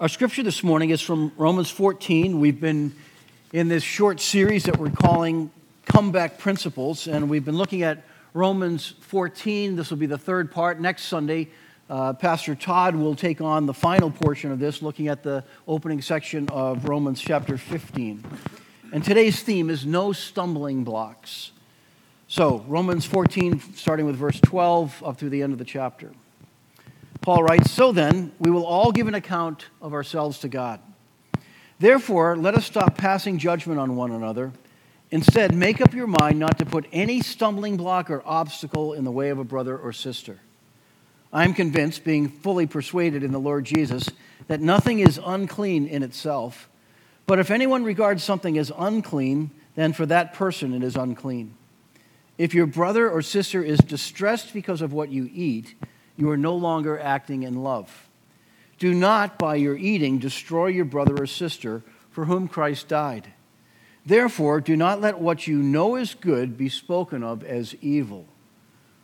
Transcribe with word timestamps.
Our 0.00 0.08
scripture 0.08 0.42
this 0.42 0.64
morning 0.64 0.88
is 0.88 1.02
from 1.02 1.30
Romans 1.36 1.68
14. 1.68 2.40
We've 2.40 2.58
been 2.58 2.94
in 3.52 3.68
this 3.68 3.82
short 3.82 4.18
series 4.18 4.64
that 4.64 4.78
we're 4.78 4.88
calling 4.88 5.50
Comeback 5.84 6.38
Principles, 6.38 7.06
and 7.06 7.28
we've 7.28 7.44
been 7.44 7.58
looking 7.58 7.82
at 7.82 8.02
Romans 8.32 8.94
14. 9.00 9.76
This 9.76 9.90
will 9.90 9.98
be 9.98 10.06
the 10.06 10.16
third 10.16 10.50
part. 10.50 10.80
Next 10.80 11.02
Sunday, 11.02 11.50
uh, 11.90 12.14
Pastor 12.14 12.54
Todd 12.54 12.96
will 12.96 13.14
take 13.14 13.42
on 13.42 13.66
the 13.66 13.74
final 13.74 14.10
portion 14.10 14.50
of 14.50 14.58
this, 14.58 14.80
looking 14.80 15.08
at 15.08 15.22
the 15.22 15.44
opening 15.68 16.00
section 16.00 16.48
of 16.48 16.86
Romans 16.86 17.20
chapter 17.20 17.58
15. 17.58 18.24
And 18.94 19.04
today's 19.04 19.42
theme 19.42 19.68
is 19.68 19.84
no 19.84 20.14
stumbling 20.14 20.82
blocks. 20.82 21.50
So, 22.26 22.64
Romans 22.68 23.04
14, 23.04 23.74
starting 23.74 24.06
with 24.06 24.16
verse 24.16 24.40
12 24.40 25.02
up 25.04 25.18
through 25.18 25.28
the 25.28 25.42
end 25.42 25.52
of 25.52 25.58
the 25.58 25.66
chapter. 25.66 26.10
Paul 27.22 27.42
writes, 27.42 27.70
So 27.70 27.92
then, 27.92 28.32
we 28.38 28.50
will 28.50 28.64
all 28.64 28.92
give 28.92 29.06
an 29.06 29.14
account 29.14 29.66
of 29.82 29.92
ourselves 29.92 30.38
to 30.38 30.48
God. 30.48 30.80
Therefore, 31.78 32.36
let 32.36 32.54
us 32.54 32.64
stop 32.64 32.96
passing 32.96 33.38
judgment 33.38 33.78
on 33.78 33.96
one 33.96 34.10
another. 34.10 34.52
Instead, 35.10 35.54
make 35.54 35.80
up 35.80 35.92
your 35.92 36.06
mind 36.06 36.38
not 36.38 36.58
to 36.58 36.66
put 36.66 36.86
any 36.92 37.20
stumbling 37.20 37.76
block 37.76 38.10
or 38.10 38.22
obstacle 38.24 38.94
in 38.94 39.04
the 39.04 39.10
way 39.10 39.30
of 39.30 39.38
a 39.38 39.44
brother 39.44 39.76
or 39.76 39.92
sister. 39.92 40.38
I 41.32 41.44
am 41.44 41.54
convinced, 41.54 42.04
being 42.04 42.28
fully 42.28 42.66
persuaded 42.66 43.22
in 43.22 43.32
the 43.32 43.38
Lord 43.38 43.64
Jesus, 43.64 44.08
that 44.48 44.60
nothing 44.60 45.00
is 45.00 45.20
unclean 45.24 45.86
in 45.86 46.02
itself. 46.02 46.68
But 47.26 47.38
if 47.38 47.50
anyone 47.50 47.84
regards 47.84 48.24
something 48.24 48.58
as 48.58 48.72
unclean, 48.76 49.50
then 49.74 49.92
for 49.92 50.06
that 50.06 50.32
person 50.32 50.74
it 50.74 50.82
is 50.82 50.96
unclean. 50.96 51.54
If 52.38 52.54
your 52.54 52.66
brother 52.66 53.08
or 53.08 53.22
sister 53.22 53.62
is 53.62 53.78
distressed 53.78 54.52
because 54.52 54.80
of 54.80 54.92
what 54.92 55.10
you 55.10 55.30
eat, 55.32 55.74
you 56.20 56.30
are 56.30 56.36
no 56.36 56.54
longer 56.54 56.98
acting 56.98 57.42
in 57.42 57.62
love. 57.62 58.08
Do 58.78 58.94
not, 58.94 59.38
by 59.38 59.56
your 59.56 59.76
eating, 59.76 60.18
destroy 60.18 60.68
your 60.68 60.84
brother 60.84 61.22
or 61.22 61.26
sister 61.26 61.82
for 62.10 62.24
whom 62.26 62.48
Christ 62.48 62.88
died. 62.88 63.32
Therefore, 64.04 64.60
do 64.60 64.76
not 64.76 65.00
let 65.00 65.18
what 65.18 65.46
you 65.46 65.62
know 65.62 65.96
is 65.96 66.14
good 66.14 66.56
be 66.56 66.68
spoken 66.68 67.22
of 67.22 67.44
as 67.44 67.74
evil. 67.82 68.26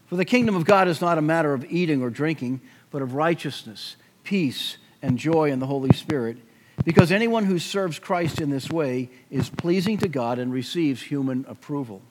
For 0.06 0.16
the 0.16 0.24
kingdom 0.24 0.56
of 0.56 0.64
God 0.64 0.88
is 0.88 1.00
not 1.00 1.18
a 1.18 1.22
matter 1.22 1.52
of 1.52 1.64
eating 1.70 2.02
or 2.02 2.10
drinking, 2.10 2.60
but 2.90 3.02
of 3.02 3.14
righteousness, 3.14 3.96
peace, 4.24 4.78
and 5.02 5.18
joy 5.18 5.50
in 5.50 5.58
the 5.58 5.66
Holy 5.66 5.94
Spirit, 5.94 6.38
because 6.84 7.12
anyone 7.12 7.44
who 7.44 7.58
serves 7.58 7.98
Christ 7.98 8.40
in 8.40 8.50
this 8.50 8.70
way 8.70 9.10
is 9.30 9.50
pleasing 9.50 9.98
to 9.98 10.08
God 10.08 10.38
and 10.38 10.52
receives 10.52 11.02
human 11.02 11.44
approval. 11.48 12.02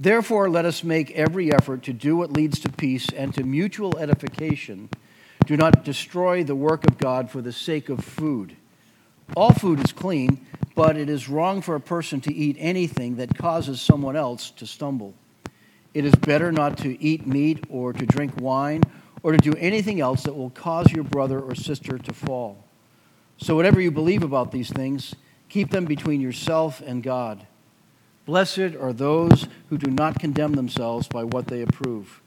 Therefore, 0.00 0.48
let 0.48 0.64
us 0.64 0.82
make 0.82 1.10
every 1.10 1.52
effort 1.52 1.82
to 1.82 1.92
do 1.92 2.16
what 2.16 2.32
leads 2.32 2.58
to 2.60 2.70
peace 2.70 3.08
and 3.14 3.34
to 3.34 3.44
mutual 3.44 3.98
edification. 3.98 4.88
Do 5.44 5.58
not 5.58 5.84
destroy 5.84 6.42
the 6.42 6.54
work 6.54 6.86
of 6.86 6.96
God 6.96 7.30
for 7.30 7.42
the 7.42 7.52
sake 7.52 7.90
of 7.90 8.02
food. 8.02 8.56
All 9.36 9.52
food 9.52 9.78
is 9.78 9.92
clean, 9.92 10.46
but 10.74 10.96
it 10.96 11.10
is 11.10 11.28
wrong 11.28 11.60
for 11.60 11.74
a 11.74 11.80
person 11.80 12.22
to 12.22 12.34
eat 12.34 12.56
anything 12.58 13.16
that 13.16 13.36
causes 13.36 13.82
someone 13.82 14.16
else 14.16 14.50
to 14.52 14.66
stumble. 14.66 15.14
It 15.92 16.06
is 16.06 16.14
better 16.14 16.50
not 16.50 16.78
to 16.78 17.00
eat 17.02 17.26
meat 17.26 17.66
or 17.68 17.92
to 17.92 18.06
drink 18.06 18.40
wine 18.40 18.82
or 19.22 19.32
to 19.32 19.38
do 19.38 19.52
anything 19.58 20.00
else 20.00 20.22
that 20.22 20.34
will 20.34 20.50
cause 20.50 20.90
your 20.90 21.04
brother 21.04 21.38
or 21.38 21.54
sister 21.54 21.98
to 21.98 22.14
fall. 22.14 22.64
So, 23.36 23.54
whatever 23.54 23.82
you 23.82 23.90
believe 23.90 24.22
about 24.22 24.50
these 24.50 24.70
things, 24.70 25.14
keep 25.50 25.70
them 25.70 25.84
between 25.84 26.22
yourself 26.22 26.80
and 26.80 27.02
God. 27.02 27.46
Blessed 28.30 28.76
are 28.80 28.92
those 28.92 29.48
who 29.70 29.76
do 29.76 29.90
not 29.90 30.20
condemn 30.20 30.52
themselves 30.52 31.08
by 31.08 31.24
what 31.24 31.48
they 31.48 31.62
approve. 31.62 32.20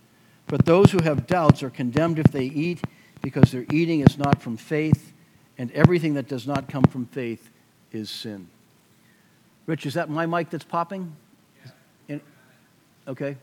But 0.47 0.65
those 0.65 0.91
who 0.91 1.01
have 1.01 1.27
doubts 1.27 1.63
are 1.63 1.69
condemned 1.69 2.19
if 2.19 2.25
they 2.25 2.43
eat, 2.43 2.81
because 3.21 3.53
their 3.53 3.63
eating 3.71 4.01
is 4.01 4.17
not 4.17 4.41
from 4.41 4.57
faith, 4.57 5.13
and 5.57 5.71
everything 5.71 6.15
that 6.15 6.27
does 6.27 6.45
not 6.45 6.67
come 6.67 6.83
from 6.83 7.05
faith 7.05 7.49
is 7.93 8.09
sin. 8.09 8.49
Rich, 9.65 9.85
is 9.85 9.93
that 9.93 10.09
my 10.09 10.25
mic 10.25 10.49
that's 10.49 10.65
popping? 10.65 11.15
Yeah. 12.09 12.17
Okay. 13.07 13.37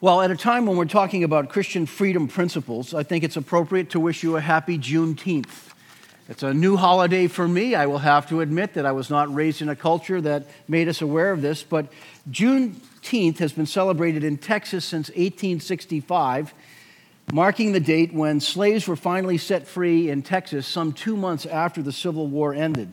Well, 0.00 0.22
at 0.22 0.30
a 0.30 0.36
time 0.36 0.64
when 0.64 0.78
we're 0.78 0.86
talking 0.86 1.22
about 1.22 1.50
Christian 1.50 1.84
freedom 1.84 2.28
principles, 2.28 2.94
I 2.94 3.02
think 3.02 3.24
it's 3.24 3.36
appropriate 3.36 3.90
to 3.90 4.00
wish 4.00 4.22
you 4.22 4.38
a 4.38 4.40
happy 4.40 4.78
Juneteenth. 4.78 5.73
It's 6.26 6.42
a 6.42 6.54
new 6.54 6.78
holiday 6.78 7.26
for 7.26 7.46
me. 7.46 7.74
I 7.74 7.84
will 7.84 7.98
have 7.98 8.30
to 8.30 8.40
admit 8.40 8.74
that 8.74 8.86
I 8.86 8.92
was 8.92 9.10
not 9.10 9.34
raised 9.34 9.60
in 9.60 9.68
a 9.68 9.76
culture 9.76 10.22
that 10.22 10.46
made 10.66 10.88
us 10.88 11.02
aware 11.02 11.30
of 11.30 11.42
this, 11.42 11.62
but 11.62 11.92
Juneteenth 12.30 13.36
has 13.38 13.52
been 13.52 13.66
celebrated 13.66 14.24
in 14.24 14.38
Texas 14.38 14.86
since 14.86 15.10
1865, 15.10 16.54
marking 17.30 17.72
the 17.72 17.80
date 17.80 18.14
when 18.14 18.40
slaves 18.40 18.88
were 18.88 18.96
finally 18.96 19.36
set 19.36 19.66
free 19.66 20.08
in 20.08 20.22
Texas 20.22 20.66
some 20.66 20.94
two 20.94 21.14
months 21.14 21.44
after 21.44 21.82
the 21.82 21.92
Civil 21.92 22.26
War 22.26 22.54
ended. 22.54 22.90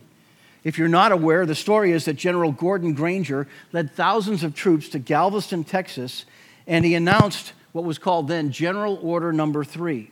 If 0.66 0.78
you're 0.78 0.90
not 0.90 1.14
aware, 1.14 1.46
the 1.46 1.56
story 1.56 1.94
is 1.94 2.04
that 2.06 2.16
General 2.16 2.52
Gordon 2.52 2.94
Granger 2.94 3.48
led 3.72 3.94
thousands 3.94 4.44
of 4.44 4.56
troops 4.56 4.90
to 4.90 5.00
Galveston, 5.00 5.64
Texas, 5.64 6.26
and 6.68 6.84
he 6.84 6.96
announced 6.96 7.54
what 7.72 7.86
was 7.86 7.98
called 7.98 8.28
then 8.28 8.52
General 8.52 9.00
Order 9.02 9.32
Number 9.32 9.64
Three. 9.64 10.12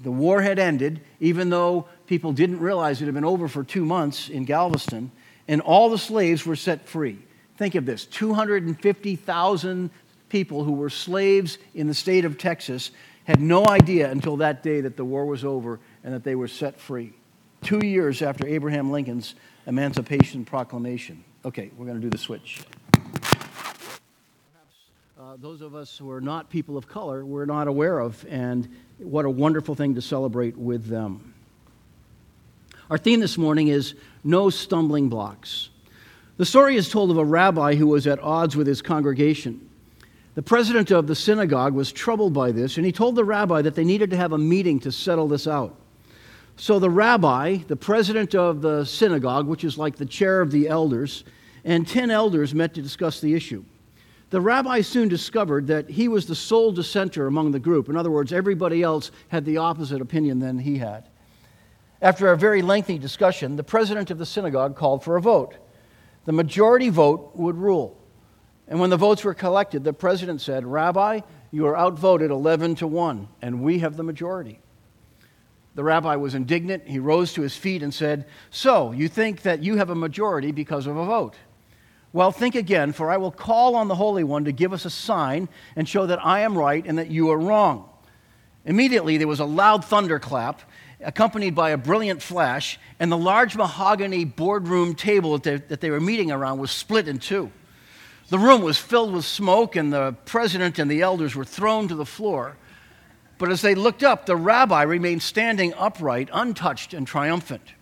The 0.00 0.10
war 0.10 0.42
had 0.42 0.58
ended, 0.58 1.00
even 1.20 1.50
though 1.50 1.88
people 2.06 2.32
didn't 2.32 2.60
realize 2.60 3.02
it 3.02 3.06
had 3.06 3.14
been 3.14 3.24
over 3.24 3.48
for 3.48 3.64
two 3.64 3.84
months 3.84 4.28
in 4.28 4.44
Galveston, 4.44 5.10
and 5.48 5.60
all 5.60 5.90
the 5.90 5.98
slaves 5.98 6.46
were 6.46 6.56
set 6.56 6.86
free. 6.86 7.18
Think 7.56 7.74
of 7.74 7.86
this 7.86 8.04
250,000 8.06 9.90
people 10.28 10.64
who 10.64 10.72
were 10.72 10.90
slaves 10.90 11.58
in 11.74 11.88
the 11.88 11.94
state 11.94 12.24
of 12.24 12.38
Texas 12.38 12.90
had 13.24 13.40
no 13.40 13.64
idea 13.66 14.10
until 14.10 14.36
that 14.38 14.62
day 14.62 14.80
that 14.80 14.96
the 14.96 15.04
war 15.04 15.26
was 15.26 15.44
over 15.44 15.80
and 16.04 16.14
that 16.14 16.24
they 16.24 16.34
were 16.34 16.48
set 16.48 16.80
free. 16.80 17.12
Two 17.62 17.84
years 17.84 18.22
after 18.22 18.46
Abraham 18.46 18.90
Lincoln's 18.90 19.34
Emancipation 19.66 20.44
Proclamation. 20.44 21.24
Okay, 21.44 21.70
we're 21.76 21.86
going 21.86 22.00
to 22.00 22.02
do 22.02 22.10
the 22.10 22.18
switch. 22.18 22.60
Uh, 25.28 25.36
those 25.38 25.60
of 25.60 25.74
us 25.74 25.98
who 25.98 26.10
are 26.10 26.22
not 26.22 26.48
people 26.48 26.78
of 26.78 26.88
color, 26.88 27.22
we're 27.22 27.44
not 27.44 27.68
aware 27.68 27.98
of, 27.98 28.24
and 28.30 28.66
what 28.96 29.26
a 29.26 29.30
wonderful 29.30 29.74
thing 29.74 29.94
to 29.94 30.00
celebrate 30.00 30.56
with 30.56 30.86
them. 30.86 31.34
Our 32.88 32.96
theme 32.96 33.20
this 33.20 33.36
morning 33.36 33.68
is 33.68 33.94
no 34.24 34.48
stumbling 34.48 35.10
blocks. 35.10 35.68
The 36.38 36.46
story 36.46 36.76
is 36.76 36.88
told 36.88 37.10
of 37.10 37.18
a 37.18 37.24
rabbi 37.26 37.74
who 37.74 37.88
was 37.88 38.06
at 38.06 38.18
odds 38.20 38.56
with 38.56 38.66
his 38.66 38.80
congregation. 38.80 39.68
The 40.34 40.40
president 40.40 40.90
of 40.90 41.06
the 41.06 41.14
synagogue 41.14 41.74
was 41.74 41.92
troubled 41.92 42.32
by 42.32 42.50
this, 42.50 42.78
and 42.78 42.86
he 42.86 42.92
told 42.92 43.14
the 43.14 43.22
rabbi 43.22 43.60
that 43.60 43.74
they 43.74 43.84
needed 43.84 44.08
to 44.12 44.16
have 44.16 44.32
a 44.32 44.38
meeting 44.38 44.80
to 44.80 44.90
settle 44.90 45.28
this 45.28 45.46
out. 45.46 45.76
So 46.56 46.78
the 46.78 46.88
rabbi, 46.88 47.58
the 47.68 47.76
president 47.76 48.34
of 48.34 48.62
the 48.62 48.86
synagogue, 48.86 49.46
which 49.46 49.62
is 49.62 49.76
like 49.76 49.96
the 49.96 50.06
chair 50.06 50.40
of 50.40 50.50
the 50.50 50.68
elders, 50.68 51.24
and 51.66 51.86
10 51.86 52.10
elders 52.10 52.54
met 52.54 52.72
to 52.72 52.80
discuss 52.80 53.20
the 53.20 53.34
issue. 53.34 53.62
The 54.30 54.40
rabbi 54.40 54.82
soon 54.82 55.08
discovered 55.08 55.68
that 55.68 55.88
he 55.88 56.06
was 56.06 56.26
the 56.26 56.34
sole 56.34 56.72
dissenter 56.72 57.26
among 57.26 57.52
the 57.52 57.58
group. 57.58 57.88
In 57.88 57.96
other 57.96 58.10
words, 58.10 58.32
everybody 58.32 58.82
else 58.82 59.10
had 59.28 59.44
the 59.44 59.56
opposite 59.56 60.02
opinion 60.02 60.38
than 60.38 60.58
he 60.58 60.78
had. 60.78 61.08
After 62.02 62.30
a 62.30 62.36
very 62.36 62.62
lengthy 62.62 62.98
discussion, 62.98 63.56
the 63.56 63.64
president 63.64 64.10
of 64.10 64.18
the 64.18 64.26
synagogue 64.26 64.76
called 64.76 65.02
for 65.02 65.16
a 65.16 65.20
vote. 65.20 65.56
The 66.26 66.32
majority 66.32 66.90
vote 66.90 67.32
would 67.34 67.56
rule. 67.56 67.98
And 68.68 68.78
when 68.78 68.90
the 68.90 68.98
votes 68.98 69.24
were 69.24 69.34
collected, 69.34 69.82
the 69.82 69.94
president 69.94 70.42
said, 70.42 70.66
Rabbi, 70.66 71.20
you 71.50 71.66
are 71.66 71.76
outvoted 71.76 72.30
11 72.30 72.76
to 72.76 72.86
1, 72.86 73.28
and 73.40 73.62
we 73.62 73.78
have 73.78 73.96
the 73.96 74.02
majority. 74.02 74.60
The 75.74 75.84
rabbi 75.84 76.16
was 76.16 76.34
indignant. 76.34 76.86
He 76.86 76.98
rose 76.98 77.32
to 77.32 77.42
his 77.42 77.56
feet 77.56 77.82
and 77.82 77.94
said, 77.94 78.26
So, 78.50 78.92
you 78.92 79.08
think 79.08 79.42
that 79.42 79.62
you 79.62 79.76
have 79.76 79.90
a 79.90 79.94
majority 79.94 80.52
because 80.52 80.86
of 80.86 80.96
a 80.96 81.06
vote? 81.06 81.36
Well, 82.12 82.32
think 82.32 82.54
again, 82.54 82.92
for 82.92 83.10
I 83.10 83.18
will 83.18 83.30
call 83.30 83.76
on 83.76 83.88
the 83.88 83.94
Holy 83.94 84.24
One 84.24 84.44
to 84.46 84.52
give 84.52 84.72
us 84.72 84.84
a 84.84 84.90
sign 84.90 85.48
and 85.76 85.88
show 85.88 86.06
that 86.06 86.24
I 86.24 86.40
am 86.40 86.56
right 86.56 86.84
and 86.86 86.98
that 86.98 87.10
you 87.10 87.30
are 87.30 87.38
wrong. 87.38 87.88
Immediately, 88.64 89.18
there 89.18 89.28
was 89.28 89.40
a 89.40 89.44
loud 89.44 89.84
thunderclap, 89.84 90.62
accompanied 91.00 91.54
by 91.54 91.70
a 91.70 91.76
brilliant 91.76 92.22
flash, 92.22 92.78
and 92.98 93.12
the 93.12 93.18
large 93.18 93.56
mahogany 93.56 94.24
boardroom 94.24 94.94
table 94.94 95.38
that 95.38 95.80
they, 95.80 95.90
were 95.90 96.00
meeting 96.00 96.30
around 96.30 96.58
was 96.58 96.70
split 96.70 97.08
in 97.08 97.18
two. 97.18 97.52
The 98.30 98.38
room 98.38 98.62
was 98.62 98.78
filled 98.78 99.12
with 99.12 99.24
smoke, 99.24 99.76
and 99.76 99.92
the 99.92 100.14
president 100.24 100.78
and 100.78 100.90
the 100.90 101.02
elders 101.02 101.34
were 101.34 101.44
thrown 101.44 101.88
to 101.88 101.94
the 101.94 102.04
floor. 102.06 102.56
But 103.38 103.50
as 103.50 103.62
they 103.62 103.74
looked 103.74 104.02
up, 104.02 104.26
the 104.26 104.36
rabbi 104.36 104.82
remained 104.82 105.22
standing 105.22 105.72
upright, 105.74 106.28
untouched, 106.32 106.92
and 106.92 107.06
triumphant. 107.06 107.72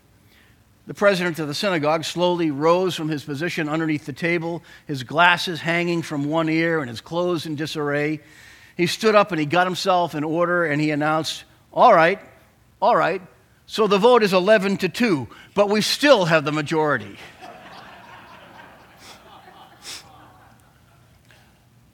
The 0.86 0.94
president 0.94 1.40
of 1.40 1.48
the 1.48 1.54
synagogue 1.54 2.04
slowly 2.04 2.52
rose 2.52 2.94
from 2.94 3.08
his 3.08 3.24
position 3.24 3.68
underneath 3.68 4.06
the 4.06 4.12
table, 4.12 4.62
his 4.86 5.02
glasses 5.02 5.60
hanging 5.60 6.02
from 6.02 6.26
one 6.26 6.48
ear 6.48 6.80
and 6.80 6.88
his 6.88 7.00
clothes 7.00 7.44
in 7.44 7.56
disarray. 7.56 8.20
He 8.76 8.86
stood 8.86 9.16
up 9.16 9.32
and 9.32 9.40
he 9.40 9.46
got 9.46 9.66
himself 9.66 10.14
in 10.14 10.22
order 10.22 10.64
and 10.64 10.80
he 10.80 10.92
announced, 10.92 11.44
All 11.72 11.92
right, 11.92 12.20
all 12.80 12.96
right, 12.96 13.20
so 13.66 13.88
the 13.88 13.98
vote 13.98 14.22
is 14.22 14.32
11 14.32 14.76
to 14.78 14.88
2, 14.88 15.26
but 15.54 15.68
we 15.68 15.80
still 15.80 16.26
have 16.26 16.44
the 16.44 16.52
majority. 16.52 17.18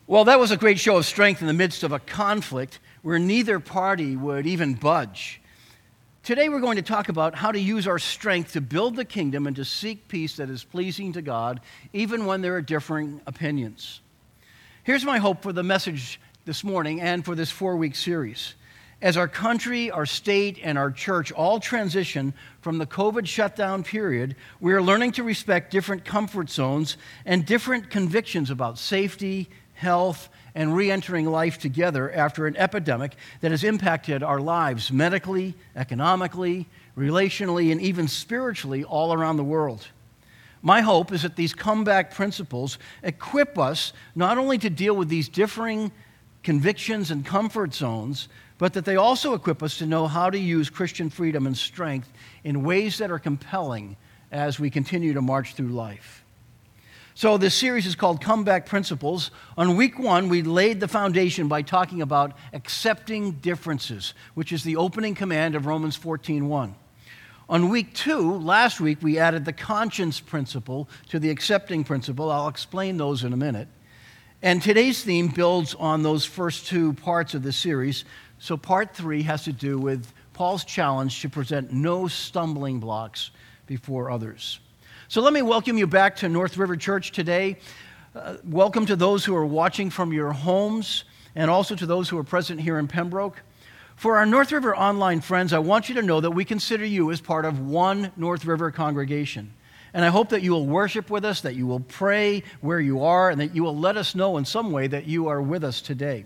Well, 0.06 0.24
that 0.24 0.38
was 0.38 0.50
a 0.50 0.58
great 0.58 0.78
show 0.78 0.98
of 0.98 1.06
strength 1.06 1.40
in 1.40 1.46
the 1.46 1.54
midst 1.54 1.82
of 1.82 1.92
a 1.92 1.98
conflict 1.98 2.80
where 3.00 3.18
neither 3.18 3.58
party 3.58 4.14
would 4.14 4.46
even 4.46 4.74
budge. 4.74 5.40
Today, 6.24 6.48
we're 6.48 6.60
going 6.60 6.76
to 6.76 6.82
talk 6.82 7.08
about 7.08 7.34
how 7.34 7.50
to 7.50 7.58
use 7.58 7.88
our 7.88 7.98
strength 7.98 8.52
to 8.52 8.60
build 8.60 8.94
the 8.94 9.04
kingdom 9.04 9.48
and 9.48 9.56
to 9.56 9.64
seek 9.64 10.06
peace 10.06 10.36
that 10.36 10.48
is 10.48 10.62
pleasing 10.62 11.14
to 11.14 11.22
God, 11.22 11.60
even 11.92 12.26
when 12.26 12.42
there 12.42 12.54
are 12.54 12.62
differing 12.62 13.20
opinions. 13.26 14.00
Here's 14.84 15.04
my 15.04 15.18
hope 15.18 15.42
for 15.42 15.52
the 15.52 15.64
message 15.64 16.20
this 16.44 16.62
morning 16.62 17.00
and 17.00 17.24
for 17.24 17.34
this 17.34 17.50
four 17.50 17.76
week 17.76 17.96
series. 17.96 18.54
As 19.00 19.16
our 19.16 19.26
country, 19.26 19.90
our 19.90 20.06
state, 20.06 20.60
and 20.62 20.78
our 20.78 20.92
church 20.92 21.32
all 21.32 21.58
transition 21.58 22.34
from 22.60 22.78
the 22.78 22.86
COVID 22.86 23.26
shutdown 23.26 23.82
period, 23.82 24.36
we 24.60 24.74
are 24.74 24.80
learning 24.80 25.10
to 25.12 25.24
respect 25.24 25.72
different 25.72 26.04
comfort 26.04 26.50
zones 26.50 26.98
and 27.26 27.44
different 27.44 27.90
convictions 27.90 28.48
about 28.48 28.78
safety, 28.78 29.50
health, 29.74 30.28
and 30.54 30.76
re 30.76 30.90
entering 30.90 31.26
life 31.26 31.58
together 31.58 32.10
after 32.12 32.46
an 32.46 32.56
epidemic 32.56 33.14
that 33.40 33.50
has 33.50 33.64
impacted 33.64 34.22
our 34.22 34.40
lives 34.40 34.92
medically, 34.92 35.54
economically, 35.74 36.66
relationally, 36.96 37.72
and 37.72 37.80
even 37.80 38.08
spiritually 38.08 38.84
all 38.84 39.12
around 39.12 39.36
the 39.36 39.44
world. 39.44 39.86
My 40.60 40.80
hope 40.80 41.10
is 41.12 41.22
that 41.22 41.36
these 41.36 41.54
comeback 41.54 42.14
principles 42.14 42.78
equip 43.02 43.58
us 43.58 43.92
not 44.14 44.38
only 44.38 44.58
to 44.58 44.70
deal 44.70 44.94
with 44.94 45.08
these 45.08 45.28
differing 45.28 45.90
convictions 46.42 47.10
and 47.10 47.26
comfort 47.26 47.74
zones, 47.74 48.28
but 48.58 48.74
that 48.74 48.84
they 48.84 48.94
also 48.94 49.34
equip 49.34 49.62
us 49.62 49.78
to 49.78 49.86
know 49.86 50.06
how 50.06 50.30
to 50.30 50.38
use 50.38 50.70
Christian 50.70 51.10
freedom 51.10 51.46
and 51.46 51.56
strength 51.56 52.12
in 52.44 52.62
ways 52.62 52.98
that 52.98 53.10
are 53.10 53.18
compelling 53.18 53.96
as 54.30 54.60
we 54.60 54.70
continue 54.70 55.12
to 55.14 55.20
march 55.20 55.54
through 55.54 55.68
life. 55.68 56.21
So, 57.14 57.36
this 57.36 57.54
series 57.54 57.84
is 57.84 57.94
called 57.94 58.22
Comeback 58.22 58.64
Principles. 58.64 59.30
On 59.58 59.76
week 59.76 59.98
one, 59.98 60.30
we 60.30 60.40
laid 60.40 60.80
the 60.80 60.88
foundation 60.88 61.46
by 61.46 61.60
talking 61.60 62.00
about 62.00 62.32
accepting 62.54 63.32
differences, 63.32 64.14
which 64.32 64.50
is 64.50 64.64
the 64.64 64.76
opening 64.76 65.14
command 65.14 65.54
of 65.54 65.66
Romans 65.66 65.94
14:1. 65.94 66.74
On 67.50 67.68
week 67.68 67.92
two, 67.92 68.38
last 68.38 68.80
week, 68.80 69.02
we 69.02 69.18
added 69.18 69.44
the 69.44 69.52
conscience 69.52 70.20
principle 70.20 70.88
to 71.10 71.18
the 71.18 71.28
accepting 71.28 71.84
principle. 71.84 72.30
I'll 72.30 72.48
explain 72.48 72.96
those 72.96 73.24
in 73.24 73.34
a 73.34 73.36
minute. 73.36 73.68
And 74.40 74.62
today's 74.62 75.04
theme 75.04 75.28
builds 75.28 75.74
on 75.74 76.02
those 76.02 76.24
first 76.24 76.66
two 76.66 76.94
parts 76.94 77.34
of 77.34 77.42
the 77.42 77.52
series. 77.52 78.06
So, 78.38 78.56
part 78.56 78.96
three 78.96 79.22
has 79.24 79.44
to 79.44 79.52
do 79.52 79.78
with 79.78 80.10
Paul's 80.32 80.64
challenge 80.64 81.20
to 81.20 81.28
present 81.28 81.74
no 81.74 82.08
stumbling 82.08 82.80
blocks 82.80 83.32
before 83.66 84.10
others. 84.10 84.60
So 85.12 85.20
let 85.20 85.34
me 85.34 85.42
welcome 85.42 85.76
you 85.76 85.86
back 85.86 86.16
to 86.16 86.28
North 86.30 86.56
River 86.56 86.74
Church 86.74 87.12
today. 87.12 87.58
Uh, 88.14 88.36
welcome 88.44 88.86
to 88.86 88.96
those 88.96 89.26
who 89.26 89.36
are 89.36 89.44
watching 89.44 89.90
from 89.90 90.10
your 90.10 90.32
homes 90.32 91.04
and 91.36 91.50
also 91.50 91.76
to 91.76 91.84
those 91.84 92.08
who 92.08 92.16
are 92.16 92.24
present 92.24 92.58
here 92.58 92.78
in 92.78 92.88
Pembroke. 92.88 93.42
For 93.94 94.16
our 94.16 94.24
North 94.24 94.52
River 94.52 94.74
online 94.74 95.20
friends, 95.20 95.52
I 95.52 95.58
want 95.58 95.90
you 95.90 95.96
to 95.96 96.00
know 96.00 96.22
that 96.22 96.30
we 96.30 96.46
consider 96.46 96.86
you 96.86 97.10
as 97.10 97.20
part 97.20 97.44
of 97.44 97.60
one 97.60 98.10
North 98.16 98.46
River 98.46 98.70
congregation. 98.70 99.52
And 99.92 100.02
I 100.02 100.08
hope 100.08 100.30
that 100.30 100.40
you 100.40 100.52
will 100.52 100.66
worship 100.66 101.10
with 101.10 101.26
us, 101.26 101.42
that 101.42 101.56
you 101.56 101.66
will 101.66 101.80
pray 101.80 102.42
where 102.62 102.80
you 102.80 103.04
are, 103.04 103.28
and 103.28 103.38
that 103.38 103.54
you 103.54 103.64
will 103.64 103.76
let 103.76 103.98
us 103.98 104.14
know 104.14 104.38
in 104.38 104.46
some 104.46 104.72
way 104.72 104.86
that 104.86 105.06
you 105.06 105.28
are 105.28 105.42
with 105.42 105.62
us 105.62 105.82
today. 105.82 106.24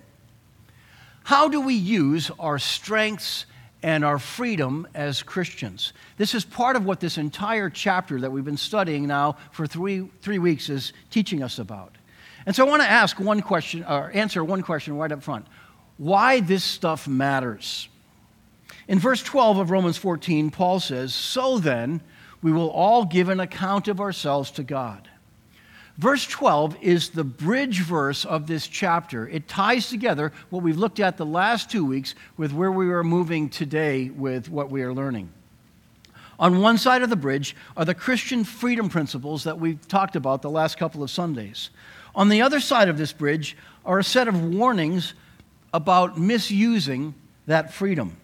How 1.24 1.48
do 1.48 1.60
we 1.60 1.74
use 1.74 2.30
our 2.38 2.60
strengths 2.60 3.46
and 3.82 4.04
our 4.04 4.18
freedom 4.18 4.86
as 4.94 5.22
Christians. 5.22 5.92
This 6.16 6.34
is 6.34 6.44
part 6.44 6.76
of 6.76 6.84
what 6.84 7.00
this 7.00 7.18
entire 7.18 7.70
chapter 7.70 8.20
that 8.20 8.30
we've 8.30 8.44
been 8.44 8.56
studying 8.56 9.06
now 9.06 9.36
for 9.52 9.66
three, 9.66 10.08
three 10.22 10.38
weeks 10.38 10.68
is 10.68 10.92
teaching 11.10 11.42
us 11.42 11.58
about. 11.58 11.96
And 12.46 12.54
so 12.54 12.66
I 12.66 12.68
want 12.68 12.82
to 12.82 12.88
ask 12.88 13.18
one 13.18 13.42
question, 13.42 13.84
or 13.84 14.10
answer 14.12 14.42
one 14.44 14.62
question 14.62 14.96
right 14.96 15.10
up 15.10 15.22
front 15.22 15.46
why 15.98 16.40
this 16.40 16.62
stuff 16.62 17.08
matters. 17.08 17.88
In 18.86 18.98
verse 18.98 19.22
12 19.22 19.58
of 19.58 19.70
Romans 19.70 19.96
14, 19.96 20.50
Paul 20.50 20.78
says, 20.78 21.14
So 21.14 21.58
then, 21.58 22.02
we 22.42 22.52
will 22.52 22.70
all 22.70 23.04
give 23.04 23.28
an 23.28 23.40
account 23.40 23.88
of 23.88 24.00
ourselves 24.00 24.50
to 24.52 24.62
God. 24.62 25.08
Verse 25.98 26.26
12 26.26 26.76
is 26.82 27.10
the 27.10 27.24
bridge 27.24 27.80
verse 27.80 28.26
of 28.26 28.46
this 28.46 28.66
chapter. 28.66 29.26
It 29.28 29.48
ties 29.48 29.88
together 29.88 30.30
what 30.50 30.62
we've 30.62 30.76
looked 30.76 31.00
at 31.00 31.16
the 31.16 31.24
last 31.24 31.70
two 31.70 31.86
weeks 31.86 32.14
with 32.36 32.52
where 32.52 32.70
we 32.70 32.92
are 32.92 33.02
moving 33.02 33.48
today 33.48 34.10
with 34.10 34.50
what 34.50 34.70
we 34.70 34.82
are 34.82 34.92
learning. 34.92 35.30
On 36.38 36.60
one 36.60 36.76
side 36.76 37.00
of 37.00 37.08
the 37.08 37.16
bridge 37.16 37.56
are 37.78 37.86
the 37.86 37.94
Christian 37.94 38.44
freedom 38.44 38.90
principles 38.90 39.44
that 39.44 39.58
we've 39.58 39.88
talked 39.88 40.16
about 40.16 40.42
the 40.42 40.50
last 40.50 40.76
couple 40.76 41.02
of 41.02 41.10
Sundays. 41.10 41.70
On 42.14 42.28
the 42.28 42.42
other 42.42 42.60
side 42.60 42.90
of 42.90 42.98
this 42.98 43.12
bridge 43.12 43.56
are 43.86 43.98
a 43.98 44.04
set 44.04 44.28
of 44.28 44.42
warnings 44.54 45.14
about 45.72 46.18
misusing 46.18 47.14
that 47.46 47.72
freedom. 47.72 48.18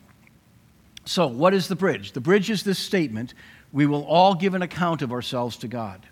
So, 1.07 1.27
what 1.27 1.55
is 1.55 1.69
the 1.69 1.77
bridge? 1.77 2.13
The 2.13 2.21
bridge 2.21 2.51
is 2.51 2.63
this 2.63 2.79
statement 2.79 3.33
we 3.73 3.87
will 3.87 4.05
all 4.05 4.35
give 4.35 4.53
an 4.55 4.63
account 4.63 5.01
of 5.01 5.11
ourselves 5.11 5.57
to 5.59 5.69
God. 5.69 6.07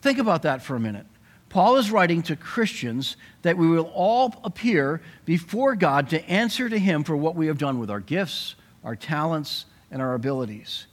Think 0.00 0.18
about 0.18 0.42
that 0.42 0.62
for 0.62 0.76
a 0.76 0.80
minute. 0.80 1.06
Paul 1.48 1.76
is 1.76 1.90
writing 1.90 2.22
to 2.22 2.36
Christians 2.36 3.16
that 3.42 3.56
we 3.56 3.68
will 3.68 3.90
all 3.92 4.34
appear 4.44 5.02
before 5.24 5.74
God 5.74 6.10
to 6.10 6.30
answer 6.30 6.68
to 6.68 6.78
Him 6.78 7.02
for 7.02 7.16
what 7.16 7.34
we 7.34 7.48
have 7.48 7.58
done 7.58 7.80
with 7.80 7.90
our 7.90 8.00
gifts, 8.00 8.54
our 8.84 8.94
talents, 8.94 9.66
and 9.90 10.00
our 10.00 10.14
abilities. 10.14 10.86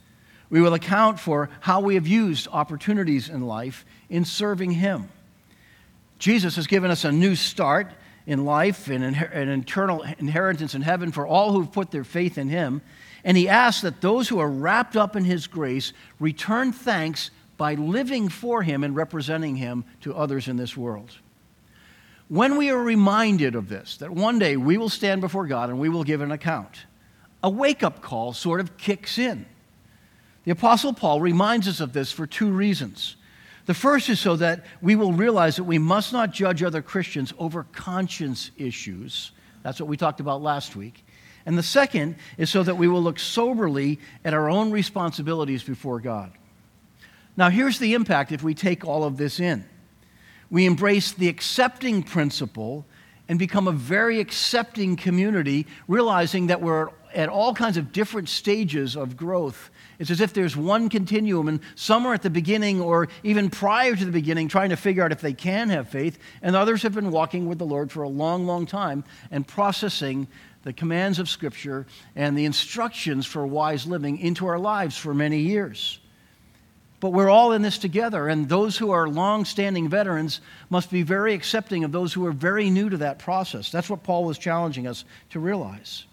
We 0.50 0.60
will 0.60 0.74
account 0.74 1.20
for 1.20 1.48
how 1.60 1.80
we 1.80 1.94
have 1.94 2.08
used 2.08 2.48
opportunities 2.50 3.28
in 3.28 3.46
life 3.46 3.86
in 4.10 4.24
serving 4.24 4.72
Him. 4.72 5.08
Jesus 6.18 6.56
has 6.56 6.66
given 6.66 6.90
us 6.90 7.04
a 7.04 7.12
new 7.12 7.36
start 7.36 7.92
in 8.26 8.44
life 8.44 8.88
and 8.88 9.04
an 9.04 9.48
eternal 9.48 10.04
inheritance 10.18 10.74
in 10.74 10.82
heaven 10.82 11.12
for 11.12 11.26
all 11.26 11.52
who've 11.52 11.70
put 11.70 11.92
their 11.92 12.04
faith 12.04 12.36
in 12.36 12.48
Him. 12.48 12.82
And 13.22 13.36
He 13.36 13.48
asks 13.48 13.82
that 13.82 14.00
those 14.00 14.28
who 14.28 14.40
are 14.40 14.50
wrapped 14.50 14.96
up 14.96 15.14
in 15.14 15.24
His 15.24 15.46
grace 15.46 15.92
return 16.18 16.72
thanks 16.72 17.30
by 17.58 17.74
living 17.74 18.30
for 18.30 18.62
Him 18.62 18.82
and 18.82 18.96
representing 18.96 19.56
Him 19.56 19.84
to 20.00 20.14
others 20.14 20.48
in 20.48 20.56
this 20.56 20.76
world. 20.76 21.10
When 22.28 22.56
we 22.56 22.70
are 22.70 22.82
reminded 22.82 23.54
of 23.54 23.68
this, 23.68 23.98
that 23.98 24.10
one 24.10 24.38
day 24.38 24.56
we 24.56 24.78
will 24.78 24.88
stand 24.88 25.20
before 25.20 25.46
God 25.46 25.68
and 25.68 25.78
we 25.78 25.88
will 25.88 26.04
give 26.04 26.20
an 26.20 26.30
account, 26.32 26.86
a 27.42 27.50
wake 27.50 27.82
up 27.82 28.00
call 28.00 28.32
sort 28.32 28.60
of 28.60 28.76
kicks 28.78 29.18
in. 29.18 29.44
The 30.44 30.52
Apostle 30.52 30.92
Paul 30.92 31.20
reminds 31.20 31.68
us 31.68 31.80
of 31.80 31.92
this 31.92 32.12
for 32.12 32.26
two 32.26 32.50
reasons. 32.50 33.16
The 33.66 33.74
first 33.74 34.08
is 34.08 34.18
so 34.18 34.36
that 34.36 34.64
we 34.80 34.96
will 34.96 35.12
realize 35.12 35.56
that 35.56 35.64
we 35.64 35.78
must 35.78 36.12
not 36.12 36.32
judge 36.32 36.62
other 36.62 36.80
Christians 36.80 37.34
over 37.38 37.64
conscience 37.64 38.50
issues. 38.56 39.32
That's 39.62 39.80
what 39.80 39.88
we 39.88 39.96
talked 39.98 40.20
about 40.20 40.40
last 40.40 40.74
week. 40.74 41.04
And 41.44 41.56
the 41.56 41.62
second 41.62 42.16
is 42.36 42.50
so 42.50 42.62
that 42.62 42.76
we 42.76 42.88
will 42.88 43.02
look 43.02 43.18
soberly 43.18 43.98
at 44.24 44.34
our 44.34 44.48
own 44.48 44.70
responsibilities 44.70 45.62
before 45.62 46.00
God. 46.00 46.32
Now, 47.38 47.50
here's 47.50 47.78
the 47.78 47.94
impact 47.94 48.32
if 48.32 48.42
we 48.42 48.52
take 48.52 48.84
all 48.84 49.04
of 49.04 49.16
this 49.16 49.38
in. 49.38 49.64
We 50.50 50.66
embrace 50.66 51.12
the 51.12 51.28
accepting 51.28 52.02
principle 52.02 52.84
and 53.28 53.38
become 53.38 53.68
a 53.68 53.72
very 53.72 54.18
accepting 54.18 54.96
community, 54.96 55.68
realizing 55.86 56.48
that 56.48 56.60
we're 56.60 56.88
at 57.14 57.28
all 57.28 57.54
kinds 57.54 57.76
of 57.76 57.92
different 57.92 58.28
stages 58.28 58.96
of 58.96 59.16
growth. 59.16 59.70
It's 60.00 60.10
as 60.10 60.20
if 60.20 60.32
there's 60.32 60.56
one 60.56 60.88
continuum, 60.88 61.46
and 61.46 61.60
some 61.76 62.06
are 62.06 62.14
at 62.14 62.22
the 62.22 62.30
beginning 62.30 62.80
or 62.80 63.06
even 63.22 63.50
prior 63.50 63.94
to 63.94 64.04
the 64.04 64.10
beginning 64.10 64.48
trying 64.48 64.70
to 64.70 64.76
figure 64.76 65.04
out 65.04 65.12
if 65.12 65.20
they 65.20 65.32
can 65.32 65.68
have 65.68 65.88
faith, 65.88 66.18
and 66.42 66.56
others 66.56 66.82
have 66.82 66.92
been 66.92 67.12
walking 67.12 67.46
with 67.46 67.58
the 67.58 67.66
Lord 67.66 67.92
for 67.92 68.02
a 68.02 68.08
long, 68.08 68.46
long 68.46 68.66
time 68.66 69.04
and 69.30 69.46
processing 69.46 70.26
the 70.64 70.72
commands 70.72 71.20
of 71.20 71.28
Scripture 71.28 71.86
and 72.16 72.36
the 72.36 72.46
instructions 72.46 73.26
for 73.26 73.46
wise 73.46 73.86
living 73.86 74.18
into 74.18 74.44
our 74.48 74.58
lives 74.58 74.96
for 74.96 75.14
many 75.14 75.38
years. 75.38 76.00
But 77.00 77.10
we're 77.10 77.30
all 77.30 77.52
in 77.52 77.62
this 77.62 77.78
together, 77.78 78.28
and 78.28 78.48
those 78.48 78.76
who 78.76 78.90
are 78.90 79.08
long 79.08 79.44
standing 79.44 79.88
veterans 79.88 80.40
must 80.68 80.90
be 80.90 81.02
very 81.02 81.32
accepting 81.32 81.84
of 81.84 81.92
those 81.92 82.12
who 82.12 82.26
are 82.26 82.32
very 82.32 82.70
new 82.70 82.88
to 82.88 82.96
that 82.96 83.20
process. 83.20 83.70
That's 83.70 83.88
what 83.88 84.02
Paul 84.02 84.24
was 84.24 84.36
challenging 84.36 84.86
us 84.88 85.04
to 85.30 85.38
realize. 85.38 86.06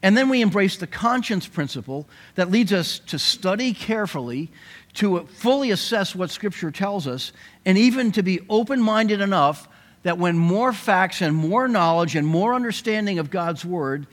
And 0.00 0.16
then 0.16 0.28
we 0.28 0.42
embrace 0.42 0.76
the 0.76 0.86
conscience 0.86 1.48
principle 1.48 2.06
that 2.36 2.52
leads 2.52 2.72
us 2.72 3.00
to 3.00 3.18
study 3.18 3.74
carefully, 3.74 4.48
to 4.94 5.26
fully 5.26 5.72
assess 5.72 6.14
what 6.14 6.30
Scripture 6.30 6.70
tells 6.70 7.08
us, 7.08 7.32
and 7.64 7.76
even 7.76 8.12
to 8.12 8.22
be 8.22 8.40
open 8.48 8.80
minded 8.80 9.20
enough 9.20 9.68
that 10.04 10.18
when 10.18 10.38
more 10.38 10.72
facts 10.72 11.20
and 11.20 11.34
more 11.34 11.66
knowledge 11.66 12.14
and 12.14 12.24
more 12.24 12.54
understanding 12.54 13.18
of 13.18 13.30
God's 13.30 13.64
Word 13.64 14.06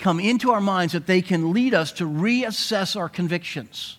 come 0.00 0.18
into 0.18 0.50
our 0.50 0.60
minds, 0.60 0.94
that 0.94 1.06
they 1.06 1.22
can 1.22 1.52
lead 1.52 1.74
us 1.74 1.92
to 1.92 2.04
reassess 2.06 2.96
our 2.96 3.08
convictions 3.08 3.98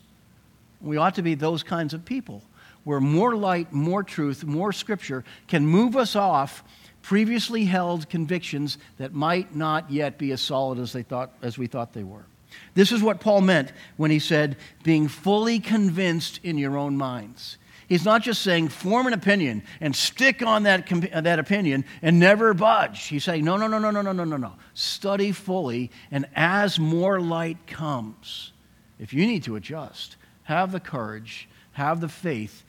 we 0.81 0.97
ought 0.97 1.15
to 1.15 1.21
be 1.21 1.35
those 1.35 1.63
kinds 1.63 1.93
of 1.93 2.05
people 2.05 2.43
where 2.83 2.99
more 2.99 3.35
light, 3.35 3.71
more 3.71 4.03
truth, 4.03 4.43
more 4.43 4.71
scripture 4.71 5.23
can 5.47 5.65
move 5.65 5.95
us 5.95 6.15
off 6.15 6.63
previously 7.01 7.65
held 7.65 8.09
convictions 8.09 8.77
that 8.97 9.13
might 9.13 9.55
not 9.55 9.89
yet 9.91 10.17
be 10.17 10.31
as 10.31 10.41
solid 10.41 10.79
as 10.79 10.93
they 10.93 11.03
thought 11.03 11.31
as 11.41 11.57
we 11.57 11.67
thought 11.67 11.93
they 11.93 12.03
were. 12.03 12.25
This 12.73 12.91
is 12.91 13.01
what 13.01 13.19
Paul 13.19 13.41
meant 13.41 13.71
when 13.97 14.11
he 14.11 14.19
said 14.19 14.57
being 14.83 15.07
fully 15.07 15.59
convinced 15.59 16.39
in 16.43 16.57
your 16.57 16.77
own 16.77 16.97
minds. 16.97 17.57
He's 17.87 18.05
not 18.05 18.21
just 18.21 18.41
saying 18.41 18.69
form 18.69 19.07
an 19.07 19.13
opinion 19.13 19.63
and 19.81 19.93
stick 19.93 20.41
on 20.41 20.63
that, 20.63 20.87
that 21.11 21.39
opinion 21.39 21.83
and 22.01 22.19
never 22.19 22.53
budge. 22.53 23.07
He's 23.07 23.25
saying, 23.25 23.43
no, 23.43 23.57
no, 23.57 23.67
no, 23.67 23.79
no, 23.79 23.91
no, 23.91 24.01
no, 24.01 24.13
no, 24.13 24.23
no, 24.23 24.37
no. 24.37 24.53
Study 24.73 25.33
fully, 25.33 25.91
and 26.09 26.25
as 26.33 26.79
more 26.79 27.19
light 27.19 27.57
comes, 27.67 28.53
if 28.97 29.13
you 29.13 29.27
need 29.27 29.43
to 29.43 29.57
adjust, 29.57 30.15
have 30.43 30.71
the 30.71 30.79
courage, 30.79 31.47
have 31.73 32.01
the 32.01 32.09
faith 32.09 32.63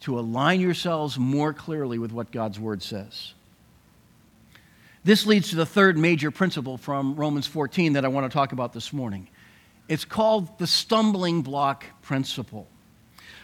to 0.00 0.18
align 0.18 0.60
yourselves 0.60 1.18
more 1.18 1.52
clearly 1.52 1.98
with 1.98 2.12
what 2.12 2.30
God's 2.30 2.60
Word 2.60 2.82
says. 2.82 3.32
This 5.04 5.26
leads 5.26 5.50
to 5.50 5.56
the 5.56 5.66
third 5.66 5.98
major 5.98 6.30
principle 6.30 6.78
from 6.78 7.14
Romans 7.14 7.46
14 7.46 7.94
that 7.94 8.04
I 8.04 8.08
want 8.08 8.30
to 8.30 8.34
talk 8.34 8.52
about 8.52 8.72
this 8.72 8.92
morning. 8.92 9.28
It's 9.88 10.04
called 10.04 10.58
the 10.58 10.66
stumbling 10.66 11.42
block 11.42 11.84
principle. 12.02 12.66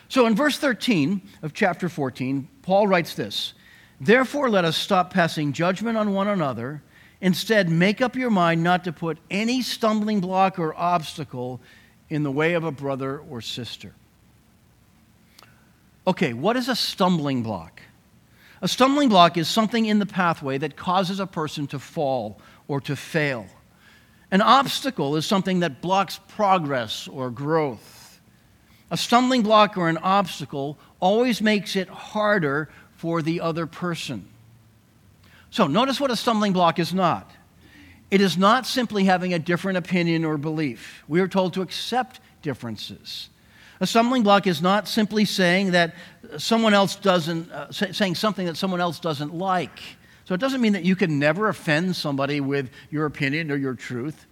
So 0.09 0.27
in 0.27 0.35
verse 0.35 0.59
13 0.59 1.21
of 1.43 1.53
chapter 1.53 1.89
14, 1.89 2.49
Paul 2.63 2.89
writes 2.89 3.15
this 3.15 3.55
Therefore, 4.01 4.49
let 4.49 4.65
us 4.65 4.77
stop 4.77 5.13
passing 5.13 5.53
judgment 5.53 5.99
on 5.99 6.15
one 6.15 6.29
another. 6.29 6.83
Instead, 7.21 7.69
make 7.69 8.01
up 8.01 8.17
your 8.17 8.31
mind 8.31 8.63
not 8.63 8.85
to 8.85 8.93
put 8.93 9.19
any 9.31 9.61
stumbling 9.61 10.21
block 10.21 10.59
or 10.59 10.75
obstacle 10.75 11.61
in 12.11 12.25
the 12.25 12.31
way 12.31 12.55
of 12.55 12.65
a 12.65 12.73
brother 12.73 13.19
or 13.31 13.41
sister. 13.41 13.95
Okay, 16.07 16.33
what 16.33 16.57
is 16.57 16.69
a 16.69 16.77
stumbling 16.77 17.43
block? 17.43 17.81
A 18.61 18.69
stumbling 18.69 19.09
block 19.09 19.39
is 19.39 19.49
something 19.49 19.87
in 19.87 20.01
the 20.01 20.07
pathway 20.07 20.59
that 20.59 20.77
causes 20.77 21.21
a 21.21 21.27
person 21.27 21.67
to 21.69 21.79
fall 21.79 22.41
or 22.69 22.81
to 22.83 22.97
fail. 22.97 23.47
An 24.31 24.43
obstacle 24.43 25.17
is 25.17 25.25
something 25.25 25.61
that 25.61 25.81
blocks 25.81 26.21
progress 26.29 27.09
or 27.09 27.31
growth. 27.31 28.21
A 28.91 28.97
stumbling 28.97 29.43
block 29.43 29.77
or 29.79 29.89
an 29.89 29.99
obstacle 29.99 30.79
always 30.99 31.41
makes 31.41 31.77
it 31.77 31.89
harder 31.89 32.69
for 32.97 33.23
the 33.23 33.41
other 33.41 33.67
person. 33.67 34.29
So, 35.51 35.67
notice 35.67 36.01
what 36.01 36.11
a 36.11 36.17
stumbling 36.17 36.53
block 36.53 36.79
is 36.79 36.93
not. 36.93 37.31
It 38.11 38.21
is 38.21 38.37
not 38.37 38.67
simply 38.67 39.05
having 39.05 39.35
a 39.35 39.39
different 39.39 39.79
opinion 39.79 40.25
or 40.25 40.37
belief. 40.37 41.05
We 41.07 41.21
are 41.21 41.29
told 41.29 41.55
to 41.55 41.63
accept 41.63 42.21
differences. 42.43 43.29
A 43.81 43.87
stumbling 43.87 44.23
block 44.23 44.47
is 44.47 44.61
not 44.61 44.89
simply 44.89 45.25
saying 45.25 45.71
that 45.71 45.95
someone 46.37 46.75
else 46.75 46.97
doesn't, 46.97 47.51
uh, 47.51 47.73
saying 47.73 48.15
something 48.15 48.47
that 48.47 48.57
someone 48.57 48.81
else 48.81 49.01
doesn't 49.01 49.35
like. 49.35 49.81
So 50.27 50.35
it 50.35 50.41
doesn't 50.41 50.61
mean 50.61 50.75
that 50.75 50.85
you 50.85 50.97
can 50.97 51.19
never 51.19 51.49
offend 51.49 51.97
somebody 51.97 52.41
with 52.41 52.71
your 52.91 53.07
opinion 53.07 53.51
or 53.51 53.57
your 53.57 53.75
truth. 53.75 54.27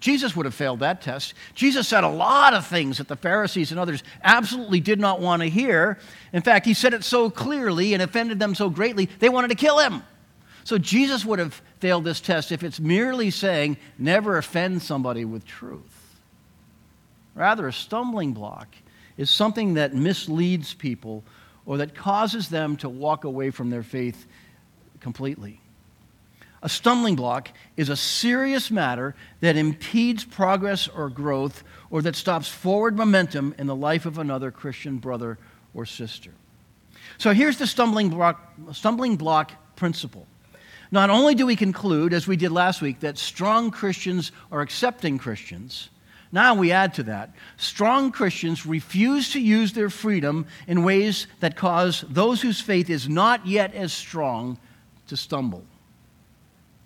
Jesus 0.00 0.36
would 0.36 0.46
have 0.46 0.54
failed 0.54 0.80
that 0.80 1.00
test. 1.00 1.34
Jesus 1.54 1.88
said 1.88 2.04
a 2.04 2.08
lot 2.08 2.54
of 2.54 2.66
things 2.66 2.98
that 2.98 3.08
the 3.08 3.16
Pharisees 3.16 3.70
and 3.70 3.80
others 3.80 4.02
absolutely 4.22 4.80
did 4.80 5.00
not 5.00 5.20
want 5.20 5.42
to 5.42 5.48
hear. 5.48 5.98
In 6.32 6.42
fact, 6.42 6.66
he 6.66 6.74
said 6.74 6.92
it 6.92 7.04
so 7.04 7.30
clearly 7.30 7.94
and 7.94 8.02
offended 8.02 8.38
them 8.38 8.54
so 8.54 8.68
greatly, 8.68 9.08
they 9.18 9.28
wanted 9.28 9.48
to 9.48 9.54
kill 9.54 9.78
him. 9.78 10.02
So 10.64 10.76
Jesus 10.78 11.24
would 11.24 11.38
have 11.38 11.60
failed 11.84 12.04
this 12.04 12.22
test 12.22 12.50
if 12.50 12.62
it's 12.62 12.80
merely 12.80 13.30
saying, 13.30 13.76
never 13.98 14.38
offend 14.38 14.80
somebody 14.80 15.22
with 15.22 15.44
truth. 15.44 16.16
Rather, 17.34 17.68
a 17.68 17.72
stumbling 17.74 18.32
block 18.32 18.68
is 19.18 19.30
something 19.30 19.74
that 19.74 19.94
misleads 19.94 20.72
people 20.72 21.22
or 21.66 21.76
that 21.76 21.94
causes 21.94 22.48
them 22.48 22.74
to 22.74 22.88
walk 22.88 23.24
away 23.24 23.50
from 23.50 23.68
their 23.68 23.82
faith 23.82 24.26
completely. 24.98 25.60
A 26.62 26.70
stumbling 26.70 27.16
block 27.16 27.50
is 27.76 27.90
a 27.90 27.96
serious 27.96 28.70
matter 28.70 29.14
that 29.42 29.54
impedes 29.54 30.24
progress 30.24 30.88
or 30.88 31.10
growth 31.10 31.62
or 31.90 32.00
that 32.00 32.16
stops 32.16 32.48
forward 32.48 32.96
momentum 32.96 33.54
in 33.58 33.66
the 33.66 33.76
life 33.76 34.06
of 34.06 34.16
another 34.16 34.50
Christian 34.50 34.96
brother 34.96 35.36
or 35.74 35.84
sister. 35.84 36.30
So 37.18 37.34
here's 37.34 37.58
the 37.58 37.66
stumbling 37.66 38.08
block, 38.08 38.54
stumbling 38.72 39.16
block 39.16 39.52
principle. 39.76 40.26
Not 40.94 41.10
only 41.10 41.34
do 41.34 41.44
we 41.44 41.56
conclude, 41.56 42.12
as 42.14 42.28
we 42.28 42.36
did 42.36 42.52
last 42.52 42.80
week, 42.80 43.00
that 43.00 43.18
strong 43.18 43.72
Christians 43.72 44.30
are 44.52 44.60
accepting 44.60 45.18
Christians, 45.18 45.90
now 46.30 46.54
we 46.54 46.70
add 46.70 46.94
to 46.94 47.02
that. 47.02 47.34
Strong 47.56 48.12
Christians 48.12 48.64
refuse 48.64 49.32
to 49.32 49.40
use 49.40 49.72
their 49.72 49.90
freedom 49.90 50.46
in 50.68 50.84
ways 50.84 51.26
that 51.40 51.56
cause 51.56 52.04
those 52.08 52.40
whose 52.40 52.60
faith 52.60 52.90
is 52.90 53.08
not 53.08 53.44
yet 53.44 53.74
as 53.74 53.92
strong 53.92 54.56
to 55.08 55.16
stumble. 55.16 55.64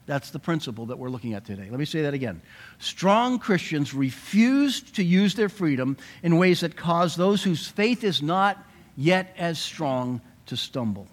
That's 0.07 0.31
the 0.31 0.39
principle 0.39 0.87
that 0.87 0.99
we're 0.99 1.11
looking 1.11 1.35
at 1.35 1.45
today. 1.45 1.69
Let 1.69 1.79
me 1.79 1.85
say 1.85 2.01
that 2.01 2.15
again. 2.15 2.41
Strong 2.79 3.41
Christians 3.41 3.93
refuse 3.93 4.81
to 4.93 5.05
use 5.05 5.35
their 5.35 5.51
freedom 5.51 5.99
in 6.23 6.39
ways 6.39 6.61
that 6.61 6.77
cause 6.77 7.15
those 7.15 7.43
whose 7.43 7.69
faith 7.69 8.03
is 8.03 8.23
not 8.23 8.57
yet 8.97 9.35
as 9.37 9.59
strong 9.59 10.23
to 10.47 10.57
stumble. 10.57 11.09